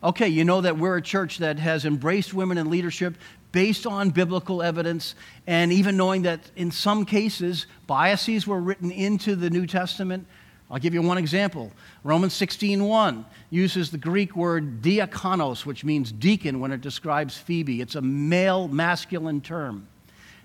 Okay, 0.03 0.29
you 0.29 0.45
know 0.45 0.61
that 0.61 0.79
we're 0.79 0.97
a 0.97 1.03
church 1.03 1.39
that 1.39 1.59
has 1.59 1.85
embraced 1.85 2.33
women 2.33 2.57
in 2.57 2.71
leadership 2.71 3.17
based 3.51 3.87
on 3.87 4.11
biblical 4.11 4.63
evidence, 4.63 5.15
and 5.47 5.73
even 5.73 5.97
knowing 5.97 6.23
that 6.23 6.41
in 6.55 6.71
some 6.71 7.05
cases 7.05 7.67
biases 7.87 8.47
were 8.47 8.61
written 8.61 8.91
into 8.91 9.35
the 9.35 9.51
New 9.51 9.67
Testament. 9.67 10.27
I'll 10.71 10.79
give 10.79 10.93
you 10.93 11.01
one 11.01 11.19
example. 11.19 11.73
Romans 12.05 12.35
16:1 12.35 13.25
uses 13.51 13.91
the 13.91 13.99
Greek 13.99 14.37
word 14.37 14.83
diakonos, 14.83 15.65
which 15.65 15.83
means 15.83 16.13
deacon 16.13 16.61
when 16.61 16.73
it 16.73 16.83
describes 16.83 17.37
Phoebe. 17.37 17.81
It's 17.81 17.95
a 17.95 18.03
male 18.03 18.69
masculine 18.69 19.41
term. 19.41 19.89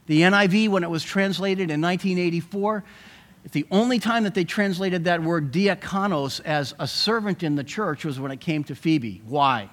The 0.07 0.21
NIV, 0.21 0.69
when 0.69 0.83
it 0.83 0.89
was 0.89 1.03
translated 1.03 1.69
in 1.69 1.81
1984, 1.81 2.83
the 3.51 3.65
only 3.71 3.99
time 3.99 4.23
that 4.23 4.33
they 4.33 4.45
translated 4.45 5.03
that 5.03 5.21
word 5.21 5.51
diakonos 5.51 6.39
as 6.45 6.73
a 6.79 6.87
servant 6.87 7.43
in 7.43 7.55
the 7.55 7.63
church 7.63 8.05
was 8.05 8.19
when 8.19 8.31
it 8.31 8.39
came 8.39 8.63
to 8.63 8.75
Phoebe. 8.75 9.21
Why? 9.25 9.69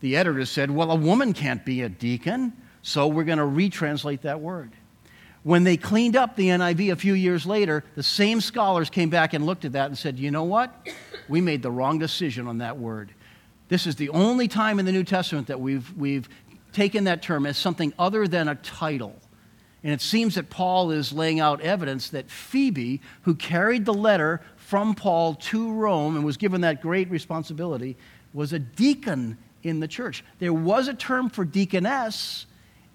The 0.00 0.16
editor 0.16 0.44
said, 0.44 0.70
well, 0.70 0.90
a 0.90 0.96
woman 0.96 1.32
can't 1.32 1.64
be 1.64 1.82
a 1.82 1.88
deacon, 1.88 2.52
so 2.82 3.06
we're 3.06 3.24
going 3.24 3.38
to 3.38 3.44
retranslate 3.44 4.22
that 4.22 4.40
word. 4.40 4.72
When 5.42 5.64
they 5.64 5.76
cleaned 5.76 6.16
up 6.16 6.36
the 6.36 6.48
NIV 6.48 6.92
a 6.92 6.96
few 6.96 7.14
years 7.14 7.46
later, 7.46 7.82
the 7.96 8.02
same 8.02 8.40
scholars 8.40 8.90
came 8.90 9.10
back 9.10 9.32
and 9.32 9.46
looked 9.46 9.64
at 9.64 9.72
that 9.72 9.86
and 9.86 9.98
said, 9.98 10.18
you 10.18 10.30
know 10.30 10.44
what? 10.44 10.88
We 11.28 11.40
made 11.40 11.62
the 11.62 11.70
wrong 11.70 11.98
decision 11.98 12.46
on 12.46 12.58
that 12.58 12.78
word. 12.78 13.12
This 13.68 13.86
is 13.86 13.96
the 13.96 14.10
only 14.10 14.48
time 14.48 14.78
in 14.78 14.84
the 14.84 14.92
New 14.92 15.02
Testament 15.02 15.46
that 15.48 15.58
we've, 15.58 15.90
we've 15.96 16.28
taken 16.72 17.04
that 17.04 17.22
term 17.22 17.46
as 17.46 17.56
something 17.56 17.92
other 17.98 18.28
than 18.28 18.48
a 18.48 18.54
title. 18.56 19.16
And 19.84 19.92
it 19.92 20.00
seems 20.00 20.36
that 20.36 20.48
Paul 20.48 20.92
is 20.92 21.12
laying 21.12 21.40
out 21.40 21.60
evidence 21.60 22.10
that 22.10 22.30
Phoebe, 22.30 23.00
who 23.22 23.34
carried 23.34 23.84
the 23.84 23.94
letter 23.94 24.40
from 24.56 24.94
Paul 24.94 25.34
to 25.34 25.72
Rome 25.72 26.16
and 26.16 26.24
was 26.24 26.36
given 26.36 26.60
that 26.60 26.80
great 26.80 27.10
responsibility, 27.10 27.96
was 28.32 28.52
a 28.52 28.58
deacon 28.58 29.38
in 29.62 29.80
the 29.80 29.88
church. 29.88 30.24
There 30.38 30.52
was 30.52 30.86
a 30.86 30.94
term 30.94 31.30
for 31.30 31.44
deaconess, 31.44 32.46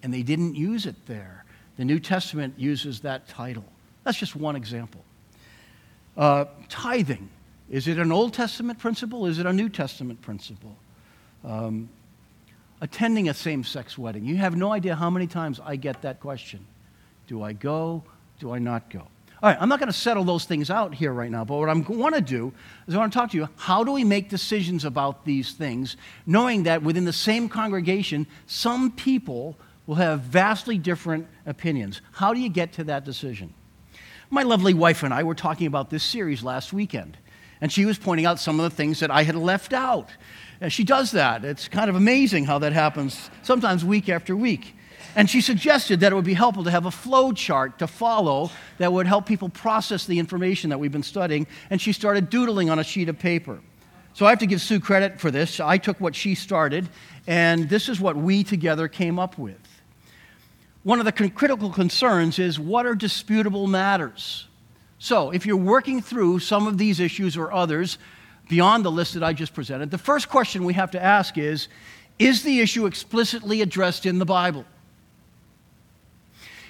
and 0.02 0.12
they 0.12 0.22
didn't 0.22 0.54
use 0.54 0.86
it 0.86 0.96
there. 1.06 1.44
The 1.76 1.84
New 1.84 2.00
Testament 2.00 2.54
uses 2.56 3.00
that 3.00 3.28
title. 3.28 3.64
That's 4.04 4.18
just 4.18 4.34
one 4.34 4.56
example. 4.56 5.04
Uh, 6.16 6.46
tithing. 6.68 7.28
Is 7.70 7.86
it 7.86 7.98
an 7.98 8.10
Old 8.10 8.32
Testament 8.32 8.78
principle? 8.78 9.26
Is 9.26 9.38
it 9.38 9.44
a 9.44 9.52
New 9.52 9.68
Testament 9.68 10.22
principle? 10.22 10.74
Um, 11.44 11.90
attending 12.80 13.28
a 13.28 13.34
same 13.34 13.62
sex 13.62 13.98
wedding. 13.98 14.24
You 14.24 14.36
have 14.36 14.56
no 14.56 14.72
idea 14.72 14.96
how 14.96 15.10
many 15.10 15.26
times 15.26 15.60
I 15.62 15.76
get 15.76 16.00
that 16.02 16.20
question 16.20 16.66
Do 17.28 17.42
I 17.42 17.52
go? 17.52 18.02
Do 18.40 18.52
I 18.52 18.58
not 18.58 18.90
go? 18.90 19.00
All 19.40 19.50
right, 19.50 19.58
I'm 19.60 19.68
not 19.68 19.78
going 19.78 19.92
to 19.92 19.96
settle 19.96 20.24
those 20.24 20.46
things 20.46 20.68
out 20.68 20.92
here 20.92 21.12
right 21.12 21.30
now, 21.30 21.44
but 21.44 21.58
what 21.58 21.68
I 21.68 21.74
want 21.74 22.16
to 22.16 22.20
do 22.20 22.52
is 22.88 22.94
I 22.94 22.98
want 22.98 23.12
to 23.12 23.18
talk 23.18 23.30
to 23.30 23.36
you 23.36 23.48
how 23.56 23.84
do 23.84 23.92
we 23.92 24.02
make 24.02 24.28
decisions 24.28 24.84
about 24.84 25.24
these 25.24 25.52
things, 25.52 25.96
knowing 26.26 26.64
that 26.64 26.82
within 26.82 27.04
the 27.04 27.12
same 27.12 27.48
congregation, 27.48 28.26
some 28.46 28.90
people 28.90 29.56
will 29.86 29.94
have 29.94 30.22
vastly 30.22 30.76
different 30.76 31.28
opinions. 31.46 32.00
How 32.12 32.34
do 32.34 32.40
you 32.40 32.48
get 32.48 32.72
to 32.74 32.84
that 32.84 33.04
decision? 33.04 33.54
My 34.28 34.42
lovely 34.42 34.74
wife 34.74 35.04
and 35.04 35.14
I 35.14 35.22
were 35.22 35.36
talking 35.36 35.68
about 35.68 35.88
this 35.88 36.02
series 36.02 36.42
last 36.42 36.72
weekend, 36.72 37.16
and 37.60 37.70
she 37.70 37.84
was 37.84 37.96
pointing 37.96 38.26
out 38.26 38.40
some 38.40 38.58
of 38.58 38.68
the 38.68 38.74
things 38.74 39.00
that 39.00 39.10
I 39.10 39.22
had 39.22 39.36
left 39.36 39.72
out. 39.72 40.10
And 40.60 40.72
she 40.72 40.82
does 40.82 41.12
that. 41.12 41.44
It's 41.44 41.68
kind 41.68 41.88
of 41.88 41.94
amazing 41.94 42.46
how 42.46 42.58
that 42.58 42.72
happens, 42.72 43.30
sometimes 43.42 43.84
week 43.84 44.08
after 44.08 44.34
week. 44.34 44.74
And 45.18 45.28
she 45.28 45.42
suggested 45.42 46.00
that 46.00 46.12
it 46.12 46.14
would 46.14 46.24
be 46.24 46.32
helpful 46.32 46.64
to 46.64 46.70
have 46.70 46.86
a 46.86 46.90
flow 46.90 47.32
chart 47.32 47.80
to 47.80 47.86
follow 47.86 48.50
that 48.78 48.92
would 48.92 49.06
help 49.06 49.26
people 49.26 49.50
process 49.50 50.06
the 50.06 50.18
information 50.18 50.70
that 50.70 50.78
we've 50.78 50.92
been 50.92 51.02
studying. 51.02 51.46
And 51.68 51.80
she 51.80 51.92
started 51.92 52.30
doodling 52.30 52.70
on 52.70 52.78
a 52.78 52.84
sheet 52.84 53.08
of 53.08 53.18
paper. 53.18 53.58
So 54.14 54.24
I 54.24 54.30
have 54.30 54.38
to 54.38 54.46
give 54.46 54.60
Sue 54.60 54.80
credit 54.80 55.20
for 55.20 55.30
this. 55.30 55.60
I 55.60 55.76
took 55.76 56.00
what 56.00 56.14
she 56.16 56.34
started, 56.34 56.88
and 57.26 57.68
this 57.68 57.88
is 57.88 58.00
what 58.00 58.16
we 58.16 58.42
together 58.42 58.88
came 58.88 59.18
up 59.18 59.36
with 59.36 59.58
one 60.88 61.00
of 61.00 61.04
the 61.04 61.12
critical 61.12 61.70
concerns 61.70 62.38
is 62.38 62.58
what 62.58 62.86
are 62.86 62.94
disputable 62.94 63.66
matters? 63.66 64.46
So, 64.98 65.30
if 65.30 65.44
you're 65.44 65.54
working 65.54 66.00
through 66.00 66.38
some 66.38 66.66
of 66.66 66.78
these 66.78 66.98
issues 66.98 67.36
or 67.36 67.52
others 67.52 67.98
beyond 68.48 68.86
the 68.86 68.90
list 68.90 69.12
that 69.12 69.22
I 69.22 69.34
just 69.34 69.52
presented, 69.52 69.90
the 69.90 69.98
first 69.98 70.30
question 70.30 70.64
we 70.64 70.72
have 70.72 70.90
to 70.92 71.02
ask 71.02 71.36
is 71.36 71.68
Is 72.18 72.42
the 72.42 72.60
issue 72.60 72.86
explicitly 72.86 73.60
addressed 73.60 74.06
in 74.06 74.18
the 74.18 74.24
Bible? 74.24 74.64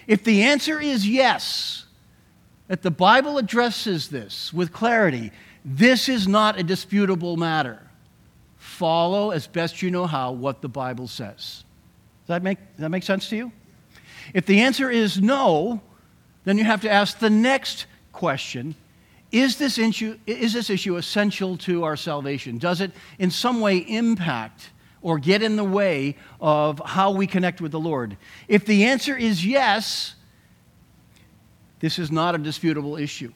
If 0.09 0.25
the 0.25 0.43
answer 0.43 0.81
is 0.81 1.09
yes, 1.09 1.85
that 2.67 2.83
the 2.83 2.91
Bible 2.91 3.39
addresses 3.39 4.09
this 4.09 4.53
with 4.53 4.73
clarity, 4.73 5.31
this 5.65 6.09
is 6.09 6.27
not 6.27 6.59
a 6.59 6.63
disputable 6.63 7.37
matter. 7.37 7.79
Follow 8.57 9.31
as 9.31 9.47
best 9.47 9.83
you 9.83 9.91
know 9.91 10.07
how 10.07 10.33
what 10.33 10.63
the 10.63 10.69
Bible 10.69 11.07
says. 11.07 11.63
Does 12.23 12.29
that 12.29 12.43
make, 12.43 12.59
does 12.59 12.81
that 12.81 12.89
make 12.89 13.03
sense 13.03 13.29
to 13.29 13.37
you? 13.37 13.53
If 14.35 14.47
the 14.47 14.61
answer 14.61 14.91
is 14.91 15.21
no, 15.21 15.83
then 16.45 16.59
you 16.59 16.65
have 16.65 16.81
to 16.83 16.91
ask 16.91 17.19
the 17.19 17.31
next 17.31 17.87
question 18.13 18.75
is 19.31 19.59
this, 19.59 19.77
issue, 19.77 20.19
is 20.27 20.55
this 20.55 20.71
issue 20.71 20.97
essential 20.97 21.59
to 21.59 21.85
our 21.85 21.97
salvation? 21.97 22.57
Does 22.57 22.81
it 22.81 22.93
in 23.19 23.31
some 23.31 23.61
way 23.61 23.77
impact 23.77 24.71
or 25.03 25.19
get 25.19 25.43
in 25.43 25.57
the 25.57 25.65
way 25.65 26.17
of 26.41 26.81
how 26.85 27.11
we 27.11 27.27
connect 27.27 27.61
with 27.61 27.73
the 27.73 27.81
Lord? 27.81 28.17
If 28.49 28.65
the 28.65 28.85
answer 28.85 29.17
is 29.17 29.45
yes, 29.45 30.15
this 31.81 31.99
is 31.99 32.11
not 32.11 32.35
a 32.35 32.39
disputable 32.39 32.97
issue. 32.97 33.33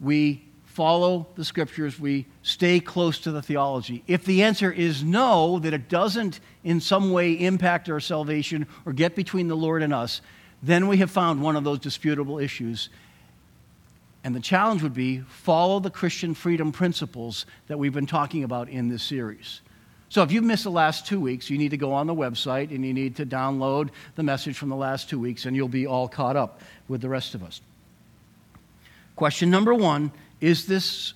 We 0.00 0.44
follow 0.74 1.28
the 1.36 1.44
scriptures, 1.44 2.00
we 2.00 2.26
stay 2.42 2.80
close 2.80 3.20
to 3.20 3.30
the 3.30 3.40
theology. 3.40 4.02
If 4.08 4.24
the 4.24 4.42
answer 4.42 4.72
is 4.72 5.04
no, 5.04 5.60
that 5.60 5.72
it 5.72 5.88
doesn't 5.88 6.40
in 6.64 6.80
some 6.80 7.12
way 7.12 7.32
impact 7.32 7.88
our 7.88 8.00
salvation 8.00 8.66
or 8.84 8.92
get 8.92 9.14
between 9.14 9.46
the 9.46 9.54
Lord 9.54 9.84
and 9.84 9.94
us, 9.94 10.20
then 10.64 10.88
we 10.88 10.96
have 10.96 11.12
found 11.12 11.40
one 11.40 11.54
of 11.54 11.62
those 11.62 11.78
disputable 11.78 12.40
issues. 12.40 12.88
And 14.24 14.34
the 14.34 14.40
challenge 14.40 14.82
would 14.82 14.94
be 14.94 15.20
follow 15.20 15.78
the 15.78 15.90
Christian 15.90 16.34
freedom 16.34 16.72
principles 16.72 17.46
that 17.68 17.78
we've 17.78 17.92
been 17.92 18.06
talking 18.06 18.42
about 18.42 18.68
in 18.68 18.88
this 18.88 19.04
series. 19.04 19.60
So 20.14 20.22
if 20.22 20.30
you've 20.30 20.44
missed 20.44 20.62
the 20.62 20.70
last 20.70 21.08
two 21.08 21.18
weeks, 21.18 21.50
you 21.50 21.58
need 21.58 21.72
to 21.72 21.76
go 21.76 21.92
on 21.92 22.06
the 22.06 22.14
website 22.14 22.72
and 22.72 22.86
you 22.86 22.94
need 22.94 23.16
to 23.16 23.26
download 23.26 23.88
the 24.14 24.22
message 24.22 24.56
from 24.56 24.68
the 24.68 24.76
last 24.76 25.10
two 25.10 25.18
weeks, 25.18 25.44
and 25.44 25.56
you'll 25.56 25.66
be 25.66 25.88
all 25.88 26.06
caught 26.06 26.36
up 26.36 26.60
with 26.86 27.00
the 27.00 27.08
rest 27.08 27.34
of 27.34 27.42
us. 27.42 27.60
Question 29.16 29.50
number 29.50 29.74
one 29.74 30.12
is 30.40 30.68
this 30.68 31.14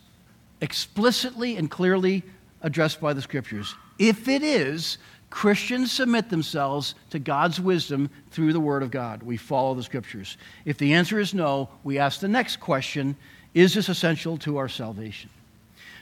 explicitly 0.61 1.55
and 1.55 1.71
clearly 1.71 2.25
addressed 2.63 3.01
by 3.01 3.13
the 3.13 3.23
scriptures? 3.23 3.73
If 4.01 4.27
it 4.27 4.43
is, 4.43 4.99
Christians 5.31 5.93
submit 5.93 6.29
themselves 6.29 6.97
to 7.11 7.21
God's 7.21 7.61
wisdom 7.61 8.11
through 8.33 8.53
the 8.53 8.59
Word 8.59 8.83
of 8.83 8.91
God. 8.91 9.23
We 9.23 9.37
follow 9.37 9.77
the 9.77 9.85
Scriptures. 9.85 10.37
If 10.65 10.77
the 10.77 10.95
answer 10.95 11.21
is 11.21 11.33
no, 11.33 11.69
we 11.85 12.01
ask 12.01 12.19
the 12.19 12.27
next 12.27 12.57
question 12.57 13.15
Is 13.55 13.75
this 13.75 13.89
essential 13.89 14.39
to 14.39 14.57
our 14.57 14.69
salvation? 14.69 15.31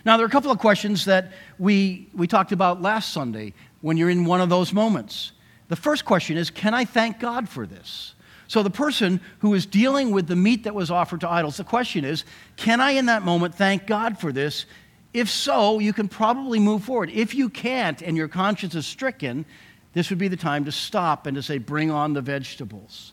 Now, 0.06 0.16
there 0.16 0.24
are 0.24 0.28
a 0.28 0.30
couple 0.30 0.52
of 0.52 0.60
questions 0.60 1.06
that 1.06 1.32
we, 1.58 2.08
we 2.14 2.28
talked 2.28 2.52
about 2.52 2.80
last 2.80 3.12
Sunday 3.12 3.54
when 3.80 3.96
you're 3.96 4.08
in 4.08 4.24
one 4.24 4.40
of 4.40 4.48
those 4.48 4.72
moments. 4.72 5.32
The 5.66 5.74
first 5.74 6.04
question 6.04 6.36
is 6.36 6.48
Can 6.48 6.74
I 6.74 6.84
thank 6.84 7.18
God 7.18 7.48
for 7.48 7.66
this? 7.66 8.14
So, 8.46 8.62
the 8.62 8.70
person 8.70 9.20
who 9.40 9.52
is 9.54 9.66
dealing 9.66 10.12
with 10.12 10.28
the 10.28 10.36
meat 10.36 10.62
that 10.62 10.76
was 10.76 10.92
offered 10.92 11.22
to 11.22 11.28
idols, 11.28 11.56
the 11.56 11.64
question 11.64 12.04
is 12.04 12.24
Can 12.56 12.80
I 12.80 12.92
in 12.92 13.06
that 13.06 13.24
moment 13.24 13.56
thank 13.56 13.88
God 13.88 14.16
for 14.16 14.30
this? 14.30 14.66
If 15.12 15.28
so, 15.28 15.80
you 15.80 15.92
can 15.92 16.06
probably 16.06 16.60
move 16.60 16.84
forward. 16.84 17.10
If 17.10 17.34
you 17.34 17.48
can't 17.48 18.00
and 18.00 18.16
your 18.16 18.28
conscience 18.28 18.76
is 18.76 18.86
stricken, 18.86 19.44
this 19.92 20.10
would 20.10 20.20
be 20.20 20.28
the 20.28 20.36
time 20.36 20.66
to 20.66 20.72
stop 20.72 21.26
and 21.26 21.34
to 21.34 21.42
say, 21.42 21.58
Bring 21.58 21.90
on 21.90 22.12
the 22.12 22.22
vegetables. 22.22 23.12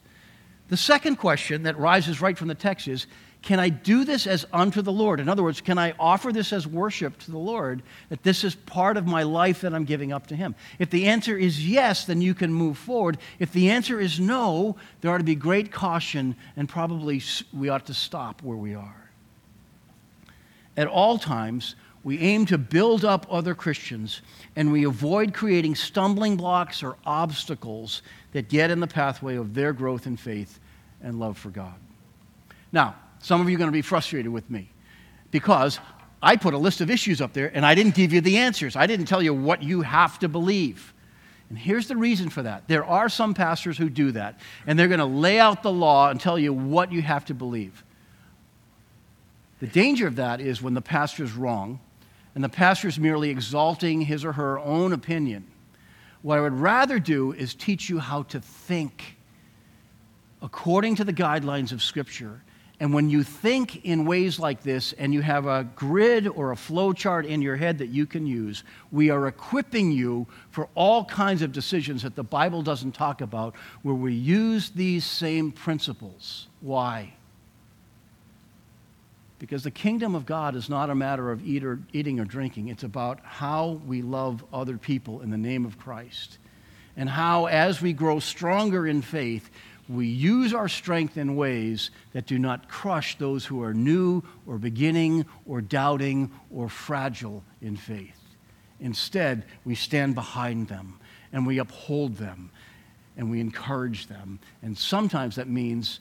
The 0.68 0.78
second 0.78 1.16
question 1.16 1.64
that 1.64 1.76
rises 1.80 2.22
right 2.22 2.38
from 2.38 2.50
the 2.50 2.56
text 2.56 2.88
is 2.88 3.08
can 3.44 3.60
I 3.60 3.68
do 3.68 4.06
this 4.06 4.26
as 4.26 4.46
unto 4.54 4.82
the 4.82 4.92
Lord? 4.92 5.20
In 5.20 5.28
other 5.28 5.44
words, 5.44 5.60
can 5.60 5.78
I 5.78 5.94
offer 6.00 6.32
this 6.32 6.54
as 6.54 6.66
worship 6.66 7.20
to 7.20 7.32
the 7.32 7.38
Lord, 7.38 7.84
that 8.08 8.24
this 8.24 8.46
is 8.46 8.56
part 8.56 8.96
of 8.96 9.06
my 9.06 9.24
life 9.24 9.62
that 9.62 9.74
I'm 9.74 9.84
giving 9.84 10.14
up 10.14 10.28
to 10.28 10.36
Him? 10.36 10.56
If 10.80 10.90
the 10.90 11.08
answer 11.08 11.38
is 11.38 11.68
yes, 11.68 12.06
then 12.06 12.22
you 12.22 12.34
can 12.34 12.54
move 12.54 12.78
forward. 12.78 13.18
If 13.40 13.52
the 13.52 13.70
answer 13.70 14.00
is 14.00 14.18
no, 14.18 14.78
there 15.02 15.14
ought 15.14 15.18
to 15.18 15.26
be 15.26 15.36
great 15.36 15.74
caution, 15.74 16.38
and 16.56 16.70
probably 16.70 17.22
we 17.54 17.68
ought 17.68 17.86
to 17.88 17.94
stop 17.94 18.42
where 18.42 18.58
we 18.58 18.76
are. 18.76 19.12
At 20.78 20.88
all 20.88 21.18
times, 21.18 21.76
we 22.02 22.20
aim 22.20 22.46
to 22.46 22.58
build 22.58 23.04
up 23.04 23.28
other 23.30 23.54
Christians, 23.54 24.22
and 24.56 24.72
we 24.72 24.86
avoid 24.86 25.34
creating 25.34 25.76
stumbling 25.76 26.38
blocks 26.38 26.82
or 26.82 26.96
obstacles 27.06 28.04
that 28.32 28.48
get 28.48 28.72
in 28.72 28.80
the 28.80 28.88
pathway 28.88 29.36
of 29.36 29.54
their 29.54 29.74
growth 29.74 30.08
in 30.08 30.16
faith 30.16 30.62
and 31.02 31.20
love 31.20 31.38
for 31.38 31.50
God. 31.50 31.76
Now, 32.72 32.96
some 33.24 33.40
of 33.40 33.50
you 33.50 33.56
are 33.56 33.58
going 33.58 33.70
to 33.70 33.72
be 33.72 33.82
frustrated 33.82 34.32
with 34.32 34.50
me 34.50 34.70
because 35.32 35.80
I 36.22 36.36
put 36.36 36.54
a 36.54 36.58
list 36.58 36.82
of 36.82 36.90
issues 36.90 37.22
up 37.22 37.32
there 37.32 37.50
and 37.56 37.66
I 37.66 37.74
didn't 37.74 37.96
give 37.96 38.12
you 38.12 38.20
the 38.20 38.38
answers. 38.38 38.76
I 38.76 38.86
didn't 38.86 39.06
tell 39.06 39.24
you 39.24 39.34
what 39.34 39.64
you 39.64 39.82
have 39.82 40.20
to 40.20 40.28
believe. 40.28 40.94
And 41.48 41.58
here's 41.58 41.88
the 41.88 41.96
reason 41.96 42.30
for 42.30 42.44
that. 42.44 42.68
There 42.68 42.84
are 42.84 43.08
some 43.08 43.34
pastors 43.34 43.78
who 43.78 43.90
do 43.90 44.12
that, 44.12 44.40
and 44.68 44.78
they're 44.78 44.90
going 44.90 45.00
to 45.00 45.06
lay 45.06 45.40
out 45.40 45.64
the 45.64 45.72
law 45.72 46.10
and 46.10 46.20
tell 46.20 46.38
you 46.38 46.52
what 46.52 46.92
you 46.92 47.02
have 47.02 47.24
to 47.26 47.34
believe. 47.34 47.84
The 49.62 49.68
danger 49.68 50.06
of 50.06 50.18
that 50.18 50.42
is 50.42 50.62
when 50.62 50.74
the 50.74 50.82
pastor 50.82 51.24
is 51.24 51.32
wrong 51.32 51.80
and 52.36 52.44
the 52.44 52.50
pastor 52.50 52.90
is 52.90 53.00
merely 53.00 53.30
exalting 53.30 54.02
his 54.02 54.26
or 54.26 54.34
her 54.34 54.60
own 54.60 54.92
opinion. 54.92 55.46
What 56.24 56.40
I 56.40 56.42
would 56.42 56.60
rather 56.60 57.00
do 57.00 57.32
is 57.32 57.56
teach 57.56 57.90
you 57.90 58.00
how 58.00 58.24
to 58.24 58.42
think 58.42 59.16
according 60.42 60.96
to 60.96 61.06
the 61.06 61.14
guidelines 61.14 61.72
of 61.72 61.82
Scripture 61.82 62.42
and 62.80 62.94
when 62.94 63.10
you 63.10 63.24
think 63.24 63.86
in 63.86 64.06
ways 64.06 64.40
like 64.40 64.64
this 64.64 64.94
and 64.94 65.14
you 65.14 65.22
have 65.22 65.46
a 65.46 65.64
grid 65.76 66.28
or 66.28 66.52
a 66.52 66.58
flow 66.58 66.92
chart 66.92 67.26
in 67.26 67.42
your 67.42 67.56
head 67.56 67.78
that 67.78 67.90
you 67.90 68.06
can 68.06 68.26
use, 68.26 68.64
we 68.92 69.10
are 69.10 69.28
equipping 69.28 69.92
you 69.92 70.28
for 70.50 70.68
all 70.76 71.06
kinds 71.06 71.42
of 71.42 71.52
decisions 71.52 72.02
that 72.02 72.16
the 72.16 72.24
Bible 72.24 72.62
doesn't 72.62 72.94
talk 72.94 73.22
about 73.22 73.56
where 73.84 73.96
we 73.96 74.14
use 74.14 74.72
these 74.72 75.06
same 75.06 75.52
principles. 75.52 76.48
Why? 76.62 77.14
Because 79.38 79.64
the 79.64 79.72
kingdom 79.72 80.16
of 80.16 80.26
God 80.26 80.56
is 80.56 80.70
not 80.70 80.90
a 80.90 80.96
matter 80.96 81.32
of 81.32 81.46
eat 81.46 81.64
or, 81.64 81.80
eating 81.92 82.20
or 82.20 82.26
drinking, 82.26 82.70
it's 82.70 82.84
about 82.84 83.20
how 83.24 83.82
we 83.86 84.02
love 84.02 84.44
other 84.52 84.78
people 84.78 85.22
in 85.22 85.30
the 85.30 85.38
name 85.38 85.66
of 85.66 85.78
Christ. 85.78 86.38
And 86.96 87.10
how, 87.10 87.48
as 87.48 87.82
we 87.82 87.92
grow 87.92 88.20
stronger 88.20 88.88
in 88.88 89.02
faith, 89.02 89.50
we 89.89 90.08
use 90.08 90.54
our 90.54 90.69
strength 90.69 91.17
in 91.17 91.36
ways 91.36 91.91
that 92.13 92.26
do 92.26 92.39
not 92.39 92.69
crush 92.69 93.17
those 93.17 93.46
who 93.46 93.62
are 93.62 93.74
new 93.74 94.24
or 94.48 94.58
beginning 94.58 95.26
or 95.46 95.62
doubting 95.62 96.32
or 96.50 96.69
fragile 96.69 97.43
in 97.62 97.76
faith. 97.76 98.19
Instead, 98.80 99.43
we 99.65 99.76
stand 99.76 100.15
behind 100.15 100.67
them 100.67 101.00
and 101.32 101.46
we 101.46 101.58
uphold 101.58 102.17
them 102.17 102.50
and 103.17 103.30
we 103.30 103.39
encourage 103.39 104.08
them. 104.08 104.39
And 104.62 104.78
sometimes 104.78 105.36
that 105.36 105.50
means 105.50 106.00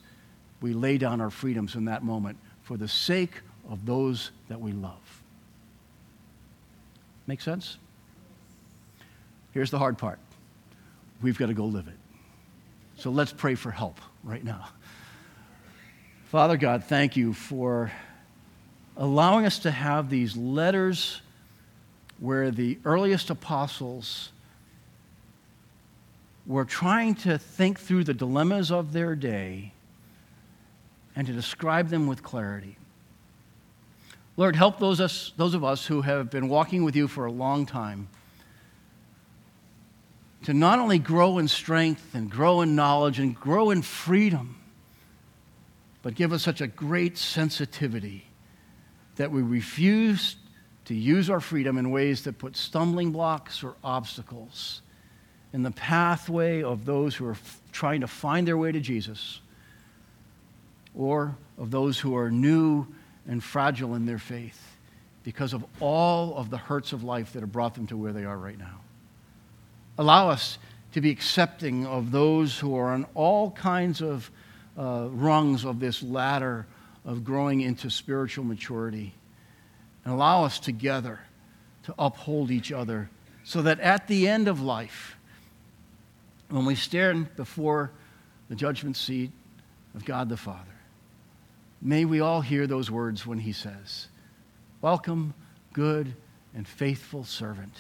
we 0.61 0.73
lay 0.73 0.97
down 0.97 1.21
our 1.21 1.31
freedoms 1.31 1.75
in 1.75 1.85
that 1.87 2.05
moment 2.05 2.39
for 2.63 2.77
the 2.77 2.89
sake 2.89 3.41
of 3.69 3.85
those 3.85 4.31
that 4.49 4.61
we 4.61 4.73
love. 4.73 5.23
Make 7.27 7.41
sense? 7.41 7.79
Here's 9.53 9.71
the 9.71 9.79
hard 9.79 9.99
part 9.99 10.19
we've 11.21 11.39
got 11.39 11.47
to 11.47 11.55
go 11.55 11.67
live 11.67 11.89
it. 11.89 12.02
So 12.97 13.11
let's 13.11 13.33
pray 13.33 13.55
for 13.55 13.71
help 13.71 14.01
right 14.23 14.45
now. 14.45 14.69
Father 16.27 16.57
God, 16.57 16.85
thank 16.85 17.17
you 17.17 17.33
for 17.33 17.93
allowing 18.97 19.45
us 19.45 19.59
to 19.61 19.71
have 19.71 20.09
these 20.09 20.37
letters 20.37 21.21
where 22.21 22.51
the 22.51 22.79
earliest 22.85 23.31
apostles 23.31 24.31
were 26.47 26.65
trying 26.65 27.15
to 27.15 27.39
think 27.39 27.79
through 27.79 28.05
the 28.05 28.15
dilemmas 28.15 28.71
of 28.71 28.93
their 28.93 29.15
day 29.15 29.73
and 31.15 31.27
to 31.27 31.33
describe 31.33 31.89
them 31.89 32.07
with 32.07 32.23
clarity. 32.23 32.77
Lord, 34.37 34.57
help 34.57 34.79
those, 34.79 35.01
us, 35.01 35.33
those 35.37 35.55
of 35.55 35.63
us 35.63 35.87
who 35.87 36.03
have 36.03 36.31
been 36.31 36.49
walking 36.49 36.85
with 36.85 36.97
you 36.97 37.07
for 37.07 37.27
a 37.27 37.33
long 37.33 37.67
time 37.67 38.09
to 40.45 40.55
not 40.55 40.79
only 40.79 40.99
grow 40.99 41.39
in 41.39 41.49
strength 41.49 42.15
and 42.15 42.31
grow 42.31 42.61
in 42.63 42.75
knowledge 42.75 43.19
and 43.19 43.35
grow 43.35 43.71
in 43.71 43.83
freedom, 43.83 44.57
but 46.03 46.15
give 46.15 46.33
us 46.33 46.43
such 46.43 46.61
a 46.61 46.67
great 46.67 47.17
sensitivity 47.17 48.27
that 49.17 49.31
we 49.31 49.43
refuse 49.43 50.37
to 50.87 50.95
use 50.95 51.31
our 51.31 51.41
freedom 51.41 51.79
in 51.79 51.91
ways 51.91 52.25
that 52.25 52.39
put 52.39 52.57
stumbling 52.57 53.13
blocks 53.13 53.63
or 53.63 53.77
obstacles 53.85 54.83
in 55.53 55.63
the 55.63 55.71
pathway 55.71 56.63
of 56.63 56.85
those 56.85 57.15
who 57.15 57.27
are 57.27 57.33
f- 57.33 57.61
trying 57.71 58.01
to 58.01 58.07
find 58.09 58.49
their 58.49 58.59
way 58.59 58.73
to 58.73 58.81
Jesus 58.81 59.41
or 60.95 61.37
of 61.57 61.71
those 61.71 61.99
who 61.99 62.17
are 62.17 62.31
new 62.31 62.87
and 63.29 63.43
fragile 63.43 63.95
in 63.95 64.07
their 64.07 64.19
faith 64.19 64.77
because 65.23 65.53
of 65.53 65.65
all 65.79 66.37
of 66.37 66.51
the 66.51 66.57
hurts 66.57 66.93
of 66.93 67.05
life 67.05 67.33
that 67.35 67.41
have 67.41 67.53
brought 67.53 67.75
them 67.75 67.87
to 67.87 67.97
where 67.97 68.13
they 68.13 68.25
are 68.25 68.37
right 68.37 68.59
now. 68.59 68.82
Allow 69.99 70.31
us 70.31 70.59
to 70.93 71.01
be 71.01 71.11
accepting 71.11 71.87
of 71.87 72.11
those 72.11 72.59
who 72.59 72.77
are 72.77 72.93
on 72.93 73.07
all 73.15 73.51
kinds 73.51 74.01
of 74.01 74.31
uh, 74.79 75.09
rungs 75.11 75.65
of 75.65 75.81
this 75.81 76.03
ladder 76.03 76.67
of 77.05 77.25
growing 77.25 77.61
into 77.61 77.91
spiritual 77.91 78.45
maturity. 78.45 79.15
And 80.05 80.15
allow 80.15 80.45
us 80.45 80.59
together 80.59 81.21
to 81.85 81.95
uphold 81.99 82.51
each 82.51 82.73
other 82.73 83.11
so 83.45 83.63
that 83.63 83.81
at 83.81 84.07
the 84.07 84.29
end 84.29 84.49
of 84.49 84.61
life, 84.61 85.17
when 86.49 86.65
we 86.65 86.75
stand 86.75 87.35
before 87.37 87.91
the 88.49 88.55
judgment 88.55 88.97
seat 88.97 89.31
of 89.95 90.05
God 90.05 90.29
the 90.29 90.37
Father, 90.37 90.59
may 91.81 92.05
we 92.05 92.21
all 92.21 92.41
hear 92.41 92.67
those 92.67 92.91
words 92.91 93.27
when 93.27 93.39
He 93.39 93.53
says, 93.53 94.09
Welcome, 94.81 95.35
good 95.73 96.15
and 96.55 96.67
faithful 96.67 97.25
servant. 97.25 97.75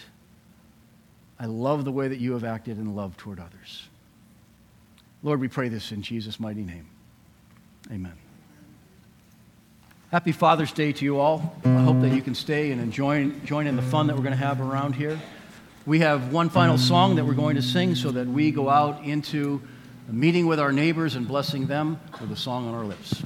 I 1.42 1.46
love 1.46 1.84
the 1.84 1.90
way 1.90 2.06
that 2.06 2.20
you 2.20 2.34
have 2.34 2.44
acted 2.44 2.78
in 2.78 2.94
love 2.94 3.16
toward 3.16 3.40
others. 3.40 3.88
Lord, 5.24 5.40
we 5.40 5.48
pray 5.48 5.68
this 5.68 5.90
in 5.90 6.00
Jesus' 6.00 6.38
mighty 6.38 6.62
name. 6.62 6.86
Amen. 7.90 8.12
Happy 10.12 10.30
Father's 10.30 10.70
Day 10.70 10.92
to 10.92 11.04
you 11.04 11.18
all. 11.18 11.56
I 11.64 11.82
hope 11.82 12.00
that 12.02 12.12
you 12.12 12.22
can 12.22 12.36
stay 12.36 12.70
and 12.70 12.80
enjoy, 12.80 13.28
join 13.44 13.66
in 13.66 13.74
the 13.74 13.82
fun 13.82 14.06
that 14.06 14.14
we're 14.14 14.22
going 14.22 14.38
to 14.38 14.44
have 14.44 14.60
around 14.60 14.94
here. 14.94 15.20
We 15.84 15.98
have 15.98 16.32
one 16.32 16.48
final 16.48 16.78
song 16.78 17.16
that 17.16 17.24
we're 17.24 17.34
going 17.34 17.56
to 17.56 17.62
sing 17.62 17.96
so 17.96 18.12
that 18.12 18.28
we 18.28 18.52
go 18.52 18.68
out 18.68 19.02
into 19.02 19.60
a 20.08 20.12
meeting 20.12 20.46
with 20.46 20.60
our 20.60 20.70
neighbors 20.70 21.16
and 21.16 21.26
blessing 21.26 21.66
them 21.66 21.98
with 22.20 22.30
a 22.30 22.36
song 22.36 22.68
on 22.68 22.74
our 22.74 22.84
lips. 22.84 23.20